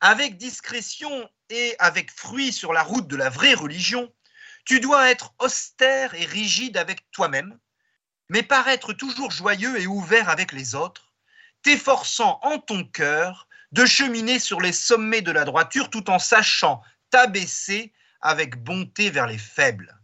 avec 0.00 0.36
discrétion 0.36 1.30
et 1.50 1.74
avec 1.78 2.10
fruit 2.10 2.52
sur 2.52 2.72
la 2.72 2.82
route 2.82 3.08
de 3.08 3.16
la 3.16 3.28
vraie 3.28 3.54
religion, 3.54 4.12
tu 4.64 4.80
dois 4.80 5.10
être 5.10 5.32
austère 5.38 6.14
et 6.14 6.24
rigide 6.24 6.76
avec 6.76 7.10
toi-même, 7.10 7.58
mais 8.28 8.42
paraître 8.42 8.92
toujours 8.92 9.30
joyeux 9.30 9.80
et 9.80 9.86
ouvert 9.86 10.28
avec 10.28 10.52
les 10.52 10.74
autres, 10.74 11.12
t'efforçant 11.62 12.40
en 12.42 12.58
ton 12.58 12.84
cœur 12.84 13.46
de 13.72 13.86
cheminer 13.86 14.38
sur 14.38 14.60
les 14.60 14.72
sommets 14.72 15.22
de 15.22 15.32
la 15.32 15.44
droiture 15.44 15.90
tout 15.90 16.10
en 16.10 16.18
sachant 16.18 16.82
t'abaisser 17.10 17.92
avec 18.20 18.62
bonté 18.62 19.10
vers 19.10 19.26
les 19.26 19.38
faibles. 19.38 19.96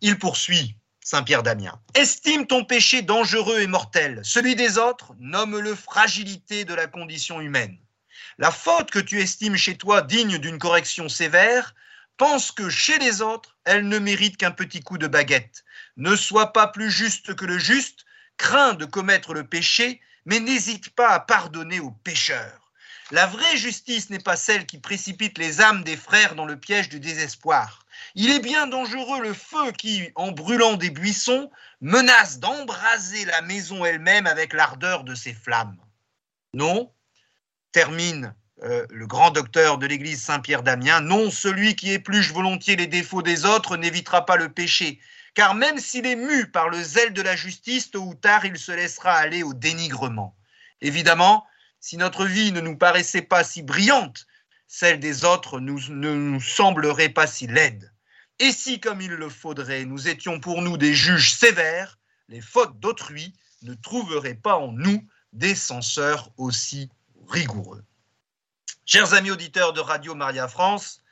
Il 0.00 0.18
poursuit, 0.18 0.76
Saint 1.02 1.22
Pierre 1.22 1.42
Damien. 1.42 1.78
Estime 1.94 2.46
ton 2.46 2.64
péché 2.64 3.02
dangereux 3.02 3.60
et 3.60 3.66
mortel. 3.66 4.20
Celui 4.22 4.56
des 4.56 4.78
autres, 4.78 5.14
nomme-le 5.18 5.74
fragilité 5.74 6.64
de 6.64 6.74
la 6.74 6.86
condition 6.86 7.40
humaine. 7.40 7.78
La 8.38 8.50
faute 8.50 8.90
que 8.90 8.98
tu 8.98 9.20
estimes 9.20 9.56
chez 9.56 9.76
toi 9.76 10.02
digne 10.02 10.38
d'une 10.38 10.58
correction 10.58 11.08
sévère, 11.08 11.74
pense 12.16 12.50
que 12.50 12.68
chez 12.68 12.98
les 12.98 13.22
autres, 13.22 13.56
elle 13.64 13.88
ne 13.88 13.98
mérite 13.98 14.36
qu'un 14.36 14.50
petit 14.50 14.80
coup 14.80 14.98
de 14.98 15.06
baguette. 15.06 15.64
Ne 15.96 16.16
sois 16.16 16.52
pas 16.52 16.66
plus 16.66 16.90
juste 16.90 17.34
que 17.34 17.44
le 17.44 17.58
juste, 17.58 18.04
crains 18.36 18.74
de 18.74 18.84
commettre 18.84 19.34
le 19.34 19.46
péché, 19.46 20.00
mais 20.24 20.40
n'hésite 20.40 20.90
pas 20.90 21.10
à 21.10 21.20
pardonner 21.20 21.80
aux 21.80 21.90
pécheurs. 21.90 22.72
La 23.10 23.26
vraie 23.26 23.56
justice 23.56 24.10
n'est 24.10 24.18
pas 24.18 24.36
celle 24.36 24.64
qui 24.64 24.78
précipite 24.78 25.36
les 25.38 25.60
âmes 25.60 25.84
des 25.84 25.96
frères 25.96 26.34
dans 26.34 26.46
le 26.46 26.58
piège 26.58 26.88
du 26.88 27.00
désespoir. 27.00 27.80
Il 28.14 28.30
est 28.30 28.40
bien 28.40 28.66
dangereux 28.66 29.20
le 29.20 29.34
feu 29.34 29.72
qui, 29.72 30.10
en 30.14 30.32
brûlant 30.32 30.74
des 30.74 30.90
buissons, 30.90 31.50
menace 31.80 32.38
d'embraser 32.38 33.26
la 33.26 33.42
maison 33.42 33.84
elle-même 33.84 34.26
avec 34.26 34.54
l'ardeur 34.54 35.04
de 35.04 35.14
ses 35.14 35.34
flammes. 35.34 35.76
Non, 36.54 36.93
termine 37.74 38.32
euh, 38.62 38.86
le 38.88 39.04
grand 39.04 39.32
docteur 39.32 39.78
de 39.78 39.86
l'église 39.86 40.22
Saint-Pierre 40.22 40.62
d'Amiens, 40.62 41.00
non, 41.00 41.28
celui 41.28 41.74
qui 41.74 41.90
épluche 41.90 42.32
volontiers 42.32 42.76
les 42.76 42.86
défauts 42.86 43.20
des 43.20 43.44
autres 43.44 43.76
n'évitera 43.76 44.24
pas 44.24 44.36
le 44.36 44.48
péché, 44.48 45.00
car 45.34 45.56
même 45.56 45.78
s'il 45.78 46.06
est 46.06 46.14
mu 46.14 46.46
par 46.46 46.68
le 46.68 46.80
zèle 46.80 47.12
de 47.12 47.20
la 47.20 47.34
justice, 47.34 47.90
tôt 47.90 48.04
ou 48.04 48.14
tard 48.14 48.46
il 48.46 48.56
se 48.58 48.70
laissera 48.70 49.14
aller 49.14 49.42
au 49.42 49.54
dénigrement. 49.54 50.36
Évidemment, 50.82 51.44
si 51.80 51.96
notre 51.96 52.26
vie 52.26 52.52
ne 52.52 52.60
nous 52.60 52.76
paraissait 52.76 53.22
pas 53.22 53.42
si 53.42 53.64
brillante, 53.64 54.28
celle 54.68 55.00
des 55.00 55.24
autres 55.24 55.58
ne 55.58 56.14
nous 56.14 56.40
semblerait 56.40 57.08
pas 57.08 57.26
si 57.26 57.48
laide. 57.48 57.92
Et 58.38 58.52
si, 58.52 58.78
comme 58.78 59.00
il 59.00 59.10
le 59.10 59.28
faudrait, 59.28 59.84
nous 59.84 60.06
étions 60.06 60.38
pour 60.38 60.62
nous 60.62 60.76
des 60.76 60.94
juges 60.94 61.32
sévères, 61.32 61.98
les 62.28 62.40
fautes 62.40 62.78
d'autrui 62.78 63.34
ne 63.62 63.74
trouveraient 63.74 64.34
pas 64.34 64.58
en 64.58 64.70
nous 64.70 65.04
des 65.32 65.56
censeurs 65.56 66.30
aussi 66.36 66.88
rigoureux. 67.34 67.82
Chers 68.86 69.12
amis 69.12 69.32
auditeurs 69.32 69.72
de 69.72 69.80
Radio 69.80 70.14
Maria 70.14 70.46
France, 70.46 71.02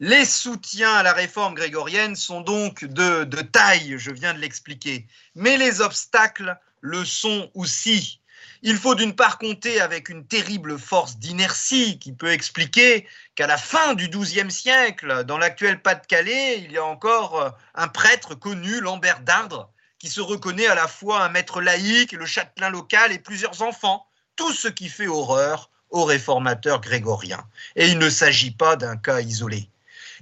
les 0.00 0.24
soutiens 0.24 0.94
à 0.94 1.02
la 1.02 1.12
réforme 1.12 1.54
grégorienne 1.54 2.16
sont 2.16 2.40
donc 2.40 2.86
de, 2.86 3.24
de 3.24 3.42
taille, 3.42 3.96
je 3.98 4.10
viens 4.10 4.32
de 4.32 4.38
l'expliquer, 4.38 5.06
mais 5.34 5.58
les 5.58 5.82
obstacles 5.82 6.58
le 6.80 7.04
sont 7.04 7.50
aussi. 7.52 8.22
Il 8.62 8.78
faut 8.78 8.94
d'une 8.94 9.14
part 9.14 9.36
compter 9.36 9.82
avec 9.82 10.08
une 10.08 10.26
terrible 10.26 10.78
force 10.78 11.18
d'inertie 11.18 11.98
qui 11.98 12.12
peut 12.14 12.32
expliquer 12.32 13.06
qu'à 13.34 13.46
la 13.46 13.58
fin 13.58 13.92
du 13.92 14.08
XIIe 14.08 14.50
siècle, 14.50 15.24
dans 15.24 15.36
l'actuel 15.36 15.82
Pas-de-Calais, 15.82 16.58
il 16.60 16.72
y 16.72 16.78
a 16.78 16.84
encore 16.84 17.38
euh, 17.38 17.50
un 17.74 17.88
prêtre 17.88 18.34
connu, 18.34 18.80
Lambert 18.80 19.20
d'Ardre, 19.20 19.70
qui 19.98 20.08
se 20.08 20.22
reconnaît 20.22 20.68
à 20.68 20.74
la 20.74 20.88
fois 20.88 21.22
un 21.22 21.28
maître 21.28 21.60
laïque, 21.60 22.12
le 22.12 22.24
châtelain 22.24 22.70
local 22.70 23.12
et 23.12 23.18
plusieurs 23.18 23.60
enfants, 23.60 24.06
tout 24.36 24.52
ce 24.52 24.68
qui 24.68 24.88
fait 24.88 25.08
horreur 25.08 25.70
aux 25.90 26.04
réformateurs 26.04 26.80
grégoriens. 26.80 27.44
Et 27.74 27.88
il 27.88 27.98
ne 27.98 28.10
s'agit 28.10 28.50
pas 28.50 28.76
d'un 28.76 28.96
cas 28.96 29.20
isolé. 29.20 29.68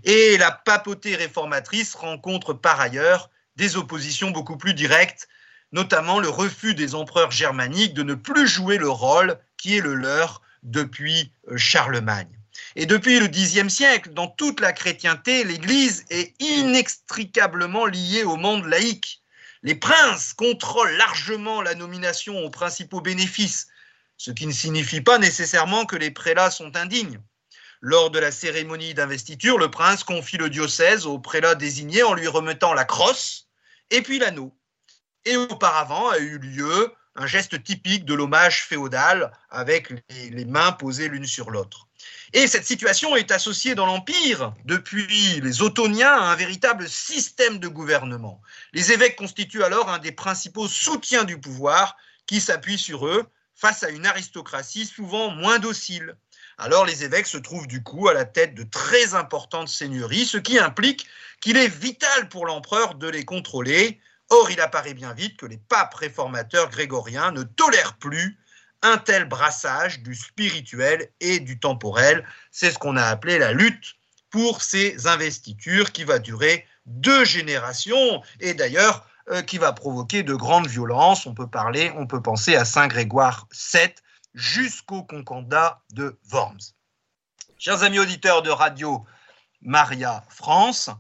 Et 0.05 0.37
la 0.39 0.53
papauté 0.53 1.17
réformatrice 1.17 1.95
rencontre 1.95 2.53
par 2.53 2.81
ailleurs 2.81 3.31
des 3.57 3.77
oppositions 3.77 4.31
beaucoup 4.31 4.57
plus 4.57 4.75
directes 4.75 5.29
notamment 5.75 6.21
le 6.21 6.29
refus 6.29 6.75
des 6.75 6.95
empereurs 6.95 7.33
germaniques 7.33 7.95
de 7.95 8.05
ne 8.05 8.15
plus 8.15 8.47
jouer 8.47 8.79
le 8.79 8.89
rôle 8.89 9.37
qui 9.57 9.77
est 9.77 9.81
le 9.81 9.95
leur 9.95 10.41
depuis 10.63 11.33
euh, 11.51 11.57
Charlemagne. 11.57 12.31
Et 12.77 12.87
depuis 12.87 13.19
le 13.19 13.27
Xe 13.27 13.69
siècle, 13.69 14.11
dans 14.11 14.29
toute 14.29 14.61
la 14.61 14.73
chrétienté, 14.73 15.43
l'Église 15.43 16.05
est 16.11 16.33
inextricablement 16.41 17.87
liée 17.87 18.23
au 18.23 18.37
monde 18.37 18.65
laïque. 18.67 19.21
Les 19.65 19.75
princes 19.75 20.33
contrôlent 20.33 20.97
largement 20.97 21.61
la 21.61 21.75
nomination 21.75 22.39
aux 22.39 22.51
principaux 22.51 23.01
bénéfices, 23.01 23.67
ce 24.17 24.31
qui 24.31 24.47
ne 24.47 24.53
signifie 24.53 25.01
pas 25.01 25.19
nécessairement 25.19 25.87
que 25.87 25.97
les 25.97 26.11
prélats 26.11 26.51
sont 26.51 26.77
indignes. 26.77 27.21
Lors 27.81 28.11
de 28.11 28.19
la 28.19 28.33
cérémonie 28.33 28.95
d'investiture, 28.95 29.59
le 29.59 29.71
prince 29.71 30.05
confie 30.05 30.39
le 30.39 30.49
diocèse 30.49 31.05
au 31.07 31.19
prélat 31.19 31.55
désigné 31.55 32.03
en 32.03 32.15
lui 32.15 32.29
remettant 32.29 32.73
la 32.73 32.85
crosse 32.85 33.49
et 33.91 34.01
puis 34.01 34.19
l'anneau. 34.19 34.57
Et 35.27 35.37
auparavant 35.37 36.09
a 36.09 36.19
eu 36.19 36.39
lieu 36.39 36.95
un 37.17 37.27
geste 37.27 37.63
typique 37.63 38.05
de 38.05 38.15
l'hommage 38.15 38.65
féodal 38.65 39.33
avec 39.51 39.93
les, 40.09 40.45
mains 40.45 40.73
posées 40.73 41.09
l'une 41.09 41.27
sur 41.27 41.51
l'autre. 41.51 41.89
Et 42.33 42.49
cette 42.49 42.67
situation 42.67 43.17
est 43.17 43.31
associée 43.31 43.75
dans 43.75 43.87
l'Empire, 43.87 44.53
depuis 44.65 45.41
les 45.41 45.63
Ottoniens, 45.63 46.13
à 46.13 46.33
un 46.33 46.35
véritable 46.35 46.89
système 46.89 47.59
de 47.59 47.69
gouvernement. 47.69 48.43
Les 48.73 48.93
évêques 48.93 49.17
constituent 49.17 49.63
alors 49.63 49.89
un 49.89 49.99
des 49.99 50.13
principaux 50.13 50.69
soutiens 50.69 51.25
du 51.25 51.39
pouvoir 51.39 51.97
qui 52.27 52.41
s'appuie 52.41 52.79
sur 52.79 53.07
eux 53.07 53.25
face 53.55 53.83
à 53.83 53.91
une 53.91 54.07
aristocratie 54.07 54.87
souvent 54.87 55.31
moins 55.31 55.59
docile. 55.59 56.17
Alors 56.59 56.85
les 56.85 57.05
évêques 57.05 57.27
se 57.27 57.39
trouvent 57.39 57.67
du 57.67 57.83
coup 57.83 58.09
à 58.09 58.15
la 58.15 58.25
tête 58.25 58.55
de 58.55 58.63
très 58.63 59.15
importantes 59.15 59.69
seigneuries, 59.69 60.27
ce 60.27 60.39
qui 60.39 60.59
implique 60.59 61.07
qu'il 61.41 61.57
est 61.57 61.69
vital 61.69 62.29
pour 62.29 62.47
l'empereur 62.47 62.95
de 62.95 63.09
les 63.09 63.25
contrôler 63.25 64.01
Or, 64.31 64.51
il 64.51 64.61
apparaît 64.61 64.95
bien 64.95 65.13
vite 65.13 65.37
que 65.37 65.47
les 65.47 65.59
papes 65.59 65.95
réformateurs 65.95 66.71
grégoriens 66.71 67.31
ne 67.31 67.43
tolèrent 67.43 67.97
plus 67.99 68.39
un 68.83 68.99
tel 68.99 69.27
brassage 69.27 70.01
du 70.01 70.15
spirituel 70.15 71.11
et 71.21 71.41
du 71.41 71.59
temporel. 71.59 72.27
C'est 72.51 72.71
ce 72.71 72.79
qu'on 72.79 72.97
a 72.97 73.05
appelé 73.05 73.39
la 73.39 73.53
lutte 73.53 73.95
pour 74.31 74.63
ces 74.63 75.07
investitures 75.07 75.93
qui 75.93 76.05
va 76.05 76.19
durer 76.19 76.67
deux 76.87 77.25
générations 77.25 78.23
et 78.41 78.55
d'ailleurs 78.55 79.07
euh, 79.31 79.43
qui 79.43 79.59
va 79.59 79.73
provoquer 79.73 80.23
de 80.23 80.35
grandes 80.35 80.67
violences. 80.67 81.27
On 81.27 81.35
peut 81.35 81.47
parler, 81.47 81.93
on 81.97 82.07
peut 82.07 82.21
penser 82.21 82.57
à 82.57 82.65
Saint 82.65 82.89
Grégoire 82.89 83.49
VII 83.73 83.95
jusqu'au 84.35 85.03
concordat 85.03 85.83
de 85.93 86.19
Worms. 86.31 86.75
Chers 87.59 87.83
amis 87.83 87.99
auditeurs 87.99 88.43
de 88.43 88.51
Radio 88.51 89.05
Maria 89.63 90.25
France, 90.29 90.91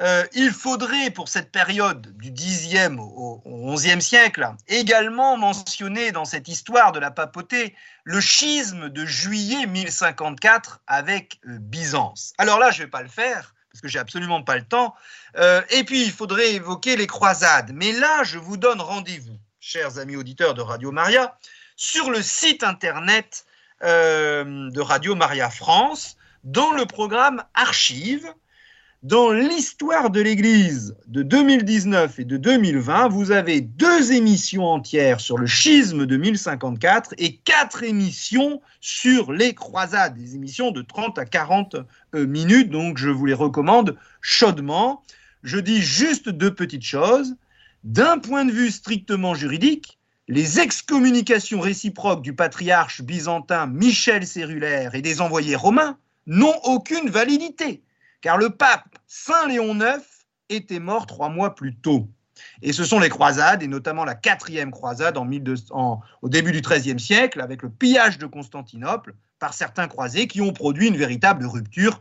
euh, 0.00 0.24
il 0.32 0.50
faudrait, 0.50 1.10
pour 1.10 1.28
cette 1.28 1.52
période 1.52 2.16
du 2.16 2.32
Xe 2.32 2.90
au 2.98 3.74
XIe 3.74 4.00
siècle, 4.00 4.50
également 4.66 5.36
mentionner 5.36 6.10
dans 6.10 6.24
cette 6.24 6.48
histoire 6.48 6.92
de 6.92 6.98
la 6.98 7.10
papauté 7.10 7.76
le 8.04 8.20
schisme 8.20 8.88
de 8.88 9.04
juillet 9.04 9.66
1054 9.66 10.80
avec 10.86 11.40
euh, 11.46 11.58
Byzance. 11.58 12.32
Alors 12.38 12.58
là, 12.58 12.70
je 12.70 12.80
ne 12.80 12.84
vais 12.86 12.90
pas 12.90 13.02
le 13.02 13.08
faire, 13.08 13.54
parce 13.70 13.80
que 13.80 13.88
j'ai 13.88 13.98
absolument 13.98 14.42
pas 14.42 14.56
le 14.56 14.64
temps. 14.64 14.94
Euh, 15.36 15.62
et 15.70 15.84
puis, 15.84 16.02
il 16.04 16.12
faudrait 16.12 16.54
évoquer 16.54 16.96
les 16.96 17.06
croisades. 17.06 17.70
Mais 17.74 17.92
là, 17.92 18.24
je 18.24 18.38
vous 18.38 18.56
donne 18.56 18.80
rendez-vous, 18.80 19.38
chers 19.60 19.98
amis 19.98 20.16
auditeurs 20.16 20.54
de 20.54 20.62
Radio 20.62 20.92
Maria, 20.92 21.38
sur 21.76 22.10
le 22.10 22.22
site 22.22 22.62
internet 22.62 23.46
de 23.82 24.80
Radio 24.80 25.14
Maria 25.14 25.48
France, 25.48 26.18
dans 26.44 26.72
le 26.72 26.84
programme 26.84 27.42
Archives 27.54 28.30
dans 29.02 29.32
l'histoire 29.32 30.10
de 30.10 30.20
l'Église 30.20 30.94
de 31.06 31.22
2019 31.22 32.18
et 32.18 32.24
de 32.26 32.36
2020, 32.36 33.08
vous 33.08 33.30
avez 33.30 33.62
deux 33.62 34.12
émissions 34.12 34.66
entières 34.66 35.20
sur 35.20 35.38
le 35.38 35.46
schisme 35.46 36.04
de 36.04 36.18
1054 36.18 37.14
et 37.16 37.36
quatre 37.36 37.82
émissions 37.82 38.60
sur 38.82 39.32
les 39.32 39.54
croisades, 39.54 40.18
des 40.18 40.34
émissions 40.34 40.70
de 40.70 40.82
30 40.82 41.18
à 41.18 41.24
40 41.24 41.76
euh, 42.14 42.26
minutes, 42.26 42.68
donc 42.68 42.98
je 42.98 43.08
vous 43.08 43.24
les 43.24 43.32
recommande 43.32 43.96
chaudement. 44.20 45.02
Je 45.42 45.58
dis 45.58 45.80
juste 45.80 46.28
deux 46.28 46.54
petites 46.54 46.84
choses. 46.84 47.36
D'un 47.84 48.18
point 48.18 48.44
de 48.44 48.52
vue 48.52 48.70
strictement 48.70 49.32
juridique, 49.32 49.98
les 50.28 50.60
excommunications 50.60 51.60
réciproques 51.60 52.20
du 52.20 52.34
patriarche 52.34 53.00
byzantin 53.00 53.66
Michel 53.66 54.26
Cérulaire 54.26 54.94
et 54.94 55.00
des 55.00 55.22
envoyés 55.22 55.56
romains 55.56 55.96
n'ont 56.26 56.60
aucune 56.64 57.08
validité 57.08 57.82
car 58.20 58.38
le 58.38 58.50
pape 58.50 58.98
Saint 59.06 59.48
Léon 59.48 59.74
IX 59.80 60.02
était 60.48 60.80
mort 60.80 61.06
trois 61.06 61.28
mois 61.28 61.54
plus 61.54 61.76
tôt. 61.76 62.08
Et 62.62 62.72
ce 62.72 62.84
sont 62.84 62.98
les 62.98 63.08
croisades, 63.08 63.62
et 63.62 63.68
notamment 63.68 64.04
la 64.04 64.14
quatrième 64.14 64.70
croisade 64.70 65.18
en 65.18 65.28
au 66.22 66.28
début 66.28 66.52
du 66.52 66.60
XIIIe 66.60 66.98
siècle, 66.98 67.40
avec 67.40 67.62
le 67.62 67.70
pillage 67.70 68.18
de 68.18 68.26
Constantinople 68.26 69.14
par 69.38 69.54
certains 69.54 69.88
croisés 69.88 70.26
qui 70.26 70.40
ont 70.40 70.52
produit 70.52 70.88
une 70.88 70.96
véritable 70.96 71.46
rupture 71.46 72.00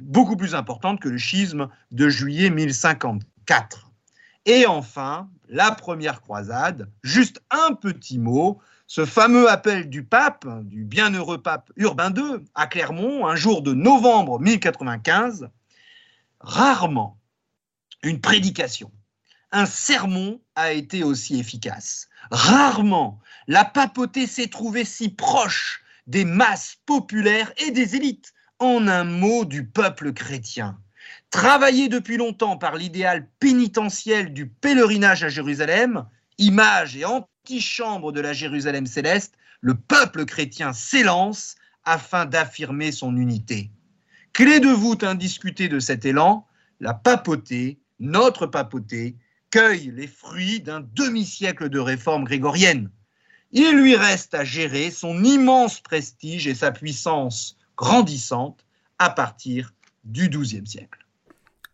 beaucoup 0.00 0.36
plus 0.36 0.54
importante 0.54 1.00
que 1.00 1.08
le 1.08 1.18
schisme 1.18 1.68
de 1.90 2.08
juillet 2.08 2.50
1054. 2.50 3.90
Et 4.46 4.66
enfin, 4.66 5.28
la 5.48 5.72
première 5.72 6.20
croisade, 6.20 6.88
juste 7.02 7.42
un 7.50 7.74
petit 7.74 8.18
mot, 8.18 8.58
ce 8.86 9.04
fameux 9.04 9.48
appel 9.48 9.88
du 9.88 10.02
pape, 10.02 10.46
du 10.64 10.84
bienheureux 10.84 11.42
pape 11.42 11.70
Urbain 11.76 12.12
II, 12.12 12.44
à 12.54 12.66
Clermont, 12.66 13.26
un 13.26 13.36
jour 13.36 13.62
de 13.62 13.72
novembre 13.72 14.40
1095, 14.40 15.48
rarement 16.40 17.18
une 18.02 18.20
prédication, 18.20 18.90
un 19.52 19.66
sermon 19.66 20.40
a 20.54 20.72
été 20.72 21.02
aussi 21.02 21.38
efficace. 21.38 22.08
Rarement 22.30 23.20
la 23.46 23.64
papauté 23.64 24.26
s'est 24.26 24.48
trouvée 24.48 24.84
si 24.84 25.08
proche 25.08 25.82
des 26.06 26.24
masses 26.24 26.76
populaires 26.86 27.52
et 27.56 27.70
des 27.70 27.96
élites, 27.96 28.32
en 28.58 28.86
un 28.88 29.04
mot 29.04 29.44
du 29.44 29.66
peuple 29.66 30.12
chrétien. 30.12 30.78
Travaillé 31.30 31.88
depuis 31.88 32.16
longtemps 32.16 32.58
par 32.58 32.76
l'idéal 32.76 33.26
pénitentiel 33.38 34.32
du 34.34 34.46
pèlerinage 34.46 35.24
à 35.24 35.28
Jérusalem, 35.28 36.06
image 36.38 36.96
et 36.96 37.04
antichambre 37.04 38.12
de 38.12 38.20
la 38.20 38.32
Jérusalem 38.32 38.86
céleste, 38.86 39.34
le 39.62 39.74
peuple 39.74 40.26
chrétien 40.26 40.72
s'élance 40.72 41.56
afin 41.84 42.26
d'affirmer 42.26 42.92
son 42.92 43.16
unité. 43.16 43.70
Clé 44.32 44.60
de 44.60 44.68
voûte 44.68 45.04
indiscutée 45.04 45.68
de 45.68 45.80
cet 45.80 46.04
élan, 46.04 46.46
la 46.80 46.94
papauté, 46.94 47.78
notre 47.98 48.46
papauté, 48.46 49.16
cueille 49.50 49.92
les 49.94 50.06
fruits 50.06 50.60
d'un 50.60 50.80
demi-siècle 50.94 51.68
de 51.68 51.78
réforme 51.78 52.24
grégorienne. 52.24 52.90
Il 53.52 53.76
lui 53.76 53.96
reste 53.96 54.34
à 54.34 54.44
gérer 54.44 54.90
son 54.90 55.24
immense 55.24 55.80
prestige 55.80 56.46
et 56.46 56.54
sa 56.54 56.70
puissance 56.70 57.56
grandissante 57.76 58.64
à 58.98 59.10
partir 59.10 59.74
du 60.04 60.28
XIIe 60.28 60.66
siècle. 60.66 61.04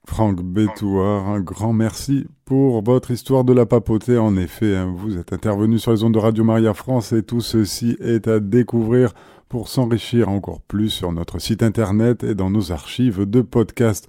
Franck 0.06 0.40
Bétouard, 0.40 1.28
un 1.28 1.40
grand 1.40 1.72
merci 1.72 2.26
pour 2.44 2.82
votre 2.82 3.10
histoire 3.10 3.42
de 3.42 3.52
la 3.52 3.66
papauté. 3.66 4.16
En 4.16 4.36
effet, 4.36 4.76
hein, 4.76 4.94
vous 4.96 5.18
êtes 5.18 5.32
intervenu 5.32 5.78
sur 5.78 5.90
les 5.90 6.04
ondes 6.04 6.14
de 6.14 6.18
Radio 6.18 6.44
Maria 6.44 6.74
France 6.74 7.12
et 7.12 7.24
tout 7.24 7.40
ceci 7.40 7.96
est 8.00 8.28
à 8.28 8.38
découvrir 8.38 9.12
pour 9.48 9.68
s'enrichir 9.68 10.28
encore 10.28 10.60
plus 10.60 10.90
sur 10.90 11.12
notre 11.12 11.38
site 11.38 11.62
internet 11.62 12.24
et 12.24 12.34
dans 12.34 12.50
nos 12.50 12.72
archives 12.72 13.24
de 13.24 13.40
podcasts. 13.40 14.08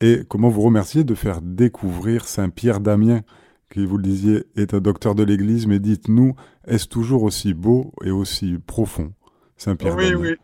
Et 0.00 0.22
comment 0.28 0.48
vous 0.48 0.62
remercier 0.62 1.04
de 1.04 1.14
faire 1.14 1.42
découvrir 1.42 2.26
Saint-Pierre 2.26 2.80
d'Amiens, 2.80 3.22
qui, 3.70 3.84
vous 3.84 3.98
le 3.98 4.02
disiez, 4.02 4.44
est 4.56 4.72
un 4.72 4.80
docteur 4.80 5.14
de 5.14 5.22
l'Église, 5.22 5.66
mais 5.66 5.78
dites-nous, 5.78 6.34
est-ce 6.66 6.88
toujours 6.88 7.22
aussi 7.22 7.52
beau 7.52 7.92
et 8.02 8.10
aussi 8.10 8.58
profond, 8.66 9.12
Saint-Pierre 9.56 9.94
Oui, 9.96 10.14
oui, 10.14 10.36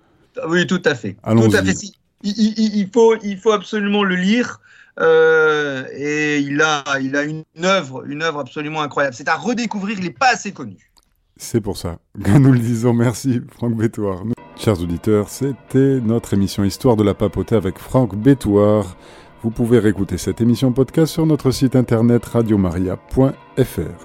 oui, 0.49 0.67
tout 0.67 0.83
à 0.85 0.95
fait. 0.95 1.17
Tout 1.25 1.57
à 1.57 1.63
fait. 1.65 1.75
Il, 2.23 2.89
faut, 2.93 3.17
il 3.23 3.39
faut 3.39 3.53
absolument 3.53 4.05
le 4.05 4.17
lire. 4.17 4.61
Euh, 4.99 5.85
et 5.93 6.39
il 6.39 6.61
a, 6.63 6.83
il 7.01 7.17
a 7.17 7.25
une 7.25 7.45
œuvre, 7.63 8.07
une 8.07 8.23
œuvre 8.23 8.41
absolument 8.41 8.81
incroyable. 8.81 9.15
C'est 9.15 9.29
à 9.29 9.37
redécouvrir, 9.37 9.99
il 9.99 10.05
n'est 10.05 10.11
pas 10.11 10.33
assez 10.33 10.53
connu. 10.53 10.91
C'est 11.37 11.61
pour 11.61 11.77
ça 11.77 11.99
que 12.23 12.39
nous 12.39 12.53
le 12.53 12.59
disons. 12.59 12.95
Merci, 12.95 13.41
Franck 13.51 13.75
Bétoir. 13.75 14.23
Chers 14.57 14.81
auditeurs, 14.81 15.29
c'était 15.29 16.01
notre 16.01 16.33
émission 16.33 16.65
Histoire 16.65 16.97
de 16.97 17.05
la 17.05 17.15
papauté 17.15 17.55
avec 17.55 17.79
Franck 17.79 18.17
Bétoir. 18.17 18.97
Vous 19.43 19.51
pouvez 19.51 19.79
réécouter 19.79 20.17
cette 20.17 20.41
émission 20.41 20.73
podcast 20.73 21.13
sur 21.13 21.27
notre 21.27 21.51
site 21.51 21.77
internet 21.77 22.25
radiomaria.fr. 22.25 24.05